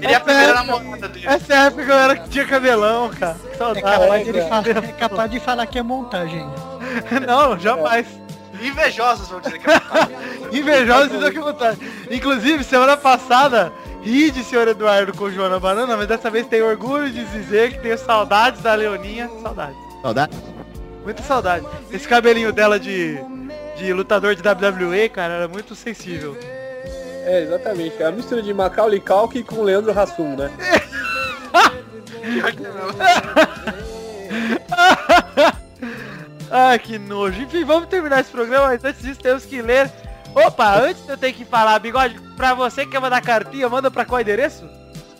[0.00, 1.26] Ele é a primeira namorada dele.
[1.26, 3.34] Essa época eu era que tinha cabelão, cara.
[3.34, 3.82] Que É saudade.
[3.82, 4.48] capaz, dele cara.
[4.62, 6.48] falar, é capaz de falar que é montagem.
[7.26, 8.06] Não, jamais.
[8.62, 10.12] Invejosos vão dizer que é verdade.
[10.52, 11.78] Invejosos e documentados.
[12.10, 13.72] Inclusive, semana passada,
[14.02, 17.80] ri de senhor Eduardo com Joana Banana, mas dessa vez tenho orgulho de dizer que
[17.80, 19.28] tenho saudades da Leoninha.
[19.42, 19.76] Saudades.
[20.02, 20.36] Saudade?
[21.04, 21.66] Muita saudade.
[21.90, 23.18] Esse cabelinho dela de,
[23.76, 26.36] de lutador de WWE, cara, era muito sensível.
[27.24, 28.02] É, exatamente.
[28.02, 30.50] É a mistura de Macaulay Culkin com Leandro Hassum, né?
[36.50, 37.42] Ai, que nojo.
[37.42, 39.90] Enfim, vamos terminar esse programa, mas antes disso temos que ler.
[40.34, 44.04] Opa, antes eu tenho que falar, bigode, pra você que quer mandar cartinha, manda pra
[44.04, 44.68] qual endereço?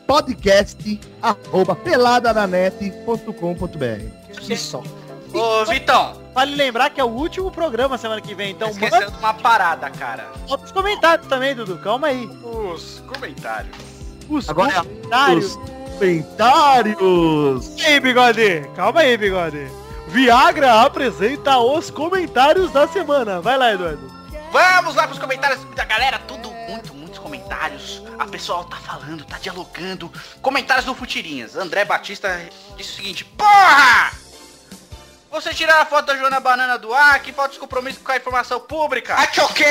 [0.07, 4.83] Podcast arroba peladananet.com.br Isso.
[5.35, 9.19] Ô, Vitão, Vale lembrar que é o último programa semana que vem, então esqueceu manda
[9.19, 10.31] uma parada, cara.
[10.49, 11.79] outros comentários também, Dudu.
[11.79, 12.31] Calma aí.
[12.45, 13.75] Os comentários.
[14.29, 15.57] Os Agora comentários.
[15.57, 15.59] os
[15.99, 17.77] comentários.
[17.77, 18.71] E aí, bigode?
[18.77, 19.67] Calma aí, bigode.
[20.07, 23.41] Viagra apresenta os comentários da semana.
[23.41, 24.18] Vai lá, Eduardo.
[24.51, 26.19] Vamos lá pros comentários da galera.
[26.21, 28.03] Tudo muito, muitos comentários.
[28.19, 30.13] A pessoal tá falando, tá dialogando.
[30.41, 31.57] Comentários do Futirinhas.
[31.57, 32.29] André Batista
[32.77, 34.13] disse o seguinte: Porra!
[35.31, 38.17] Você tirar a foto da Joana Banana do ar, que falta de compromisso com a
[38.17, 39.15] informação pública.
[39.15, 39.65] Achoque!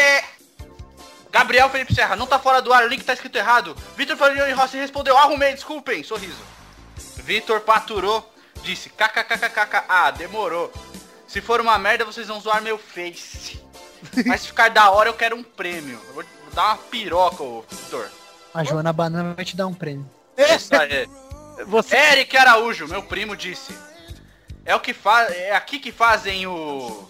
[1.31, 3.75] Gabriel Felipe Serra, não tá fora do ar, o link tá escrito errado.
[3.95, 6.41] Vitor Floriano Rossi respondeu, arrumei, desculpem, sorriso.
[7.17, 10.71] Vitor Paturou disse, kkkkk, ah, demorou.
[11.27, 13.66] Se for uma merda, vocês vão zoar meu face.
[14.25, 15.99] Mas se ficar da hora, eu quero um prêmio.
[16.07, 16.23] Eu vou
[16.53, 18.07] dar uma piroca, ô Vitor.
[18.53, 20.09] A Joana Banana vai te dar um prêmio.
[20.37, 21.07] Isso aí.
[21.65, 21.95] Você...
[21.95, 23.73] Eric Araújo, meu primo, disse.
[24.65, 25.31] É o que faz.
[25.31, 27.07] É aqui que fazem o.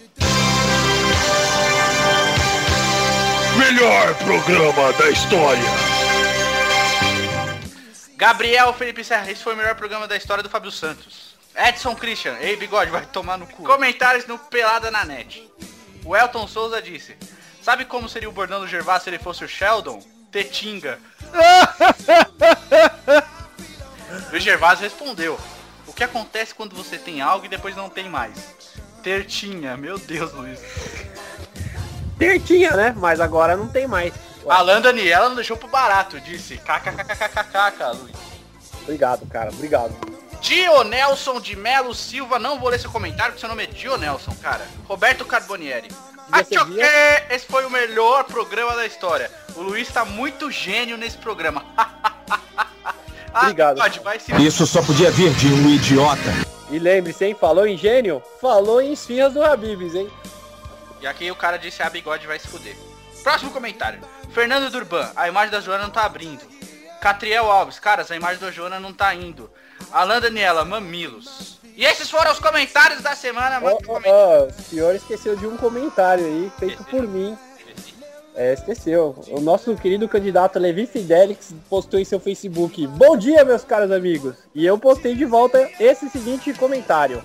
[3.57, 5.63] Melhor programa da história.
[8.15, 11.35] Gabriel Felipe Serra, esse foi o melhor programa da história do Fábio Santos.
[11.55, 13.63] Edson Christian, ei bigode, vai tomar no cu.
[13.63, 15.49] Comentários no Pelada na Net.
[16.07, 17.17] O Elton Souza disse:
[17.61, 20.01] Sabe como seria o bordão do Gervásio se ele fosse o Sheldon?
[20.31, 20.97] Tetinga.
[24.31, 25.37] o Gervásio respondeu:
[25.85, 28.55] O que acontece quando você tem algo e depois não tem mais?
[29.03, 30.61] Tertinha, meu Deus, Luiz.
[32.17, 32.95] Tertinha, né?
[32.95, 34.13] Mas agora não tem mais.
[34.47, 36.57] Alan Daniela não deixou pro barato, disse.
[36.57, 38.15] KKKKKK, Luiz.
[38.83, 39.49] Obrigado, cara.
[39.49, 39.93] Obrigado.
[40.41, 44.67] Dionelson de Melo Silva, não vou ler seu comentário, porque seu nome é Dionelson, cara.
[44.87, 45.89] Roberto Carbonieri.
[46.31, 46.77] Achoque!
[47.29, 49.31] Esse foi o melhor programa da história.
[49.55, 51.65] O Luiz tá muito gênio nesse programa.
[53.33, 53.77] Ah, Obrigado.
[53.77, 54.33] Pode, vai se...
[54.41, 56.17] Isso só podia vir de um idiota.
[56.71, 57.37] E lembre-se, hein?
[57.39, 58.23] Falou em gênio?
[58.41, 60.09] Falou em esfirras do Habibs, hein?
[61.01, 62.75] E aqui o cara disse a bigode vai se fuder.
[63.21, 63.99] Próximo comentário.
[64.31, 66.41] Fernando Durban, a imagem da Joana não tá abrindo.
[66.99, 69.51] Catriel Alves, caras, a imagem da Joana não tá indo.
[69.91, 71.57] Alan Daniela, mamilos.
[71.75, 76.25] E esses foram os comentários da semana, ó, ó, o senhor esqueceu de um comentário
[76.25, 77.37] aí, feito por mim.
[78.35, 79.15] É, esqueceu.
[79.29, 82.85] O nosso querido candidato Levi Fidelix postou em seu Facebook.
[82.85, 84.35] Bom dia, meus caros amigos.
[84.53, 87.23] E eu postei de volta esse seguinte comentário.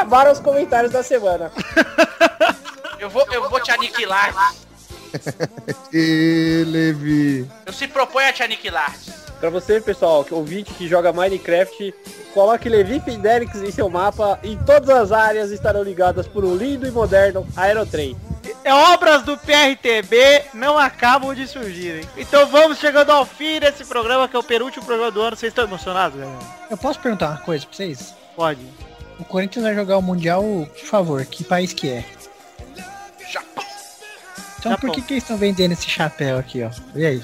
[0.00, 1.52] Acabaram os comentários da semana.
[2.98, 4.54] Eu vou, eu vou te aniquilar.
[5.92, 7.50] E Levi.
[7.66, 8.94] Eu se proponho a te aniquilar.
[9.38, 11.94] Pra você, pessoal, que ouvinte que joga Minecraft,
[12.34, 16.86] coloque Levi Fidelix em seu mapa e todas as áreas estarão ligadas por um lindo
[16.86, 18.16] e moderno aerotrem.
[18.62, 22.08] É, obras do PRTB não acabam de surgir, hein?
[22.16, 25.36] Então vamos chegando ao fim desse programa, que é o penúltimo programa do ano.
[25.36, 26.38] Vocês estão emocionados, galera?
[26.70, 28.14] Eu posso perguntar uma coisa pra vocês?
[28.36, 28.89] Pode.
[29.20, 32.04] O Corinthians vai jogar o Mundial, por favor, que país que é?
[33.30, 33.64] Japão.
[34.58, 36.70] Então por que, que eles estão vendendo esse chapéu aqui, ó?
[36.94, 37.22] E aí?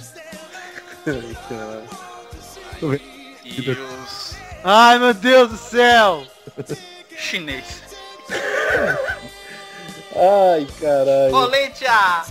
[3.45, 6.25] E os Ai, meu Deus do céu!
[7.17, 7.65] chinês.
[10.15, 11.31] Ai, caralho.
[11.31, 12.23] Coletia!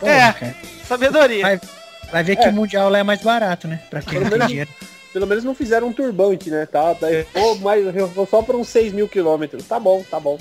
[0.00, 0.54] Pô, É.
[0.86, 1.42] Sabedoria.
[1.42, 1.60] Vai,
[2.10, 2.48] vai ver que É.
[2.48, 3.80] o Mundial lá é mais barato, né?
[3.88, 4.70] Pra quem não tem dinheiro.
[5.12, 6.64] Pelo menos não fizeram um turbante, né?
[6.64, 7.84] Tá, tá errou, mas
[8.30, 9.64] só por uns 6 mil quilômetros.
[9.64, 10.38] Tá bom, tá bom.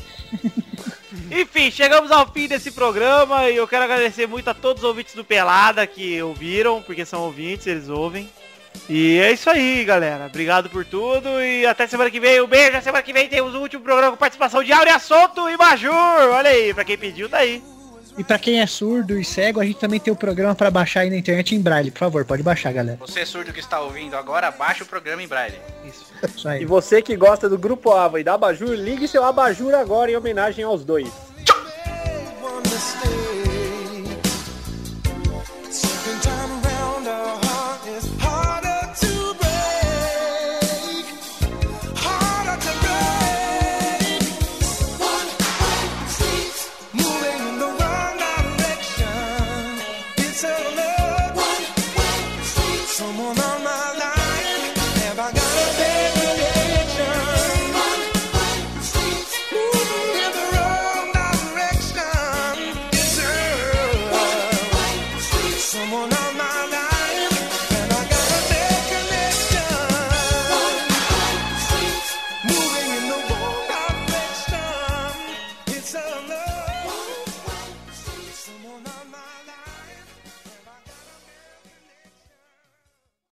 [1.29, 5.13] Enfim, chegamos ao fim desse programa e eu quero agradecer muito a todos os ouvintes
[5.13, 8.29] do Pelada que ouviram, porque são ouvintes, eles ouvem.
[8.89, 10.27] E é isso aí, galera.
[10.27, 12.41] Obrigado por tudo e até semana que vem.
[12.41, 12.77] Um beijo.
[12.77, 15.91] A semana que vem temos o último programa com participação de Áurea Assunto e Majur.
[15.91, 17.61] Olha aí, pra quem pediu, tá aí.
[18.17, 21.01] E pra quem é surdo e cego, a gente também tem o programa pra baixar
[21.01, 21.91] aí na internet em braille.
[21.91, 22.97] Por favor, pode baixar, galera.
[22.99, 25.57] Você surdo que está ouvindo agora, baixa o programa em braille.
[25.85, 26.05] Isso.
[26.35, 26.61] Isso aí.
[26.61, 30.15] E você que gosta do Grupo Ava e da Abajur, ligue seu Abajur agora em
[30.15, 31.09] homenagem aos dois.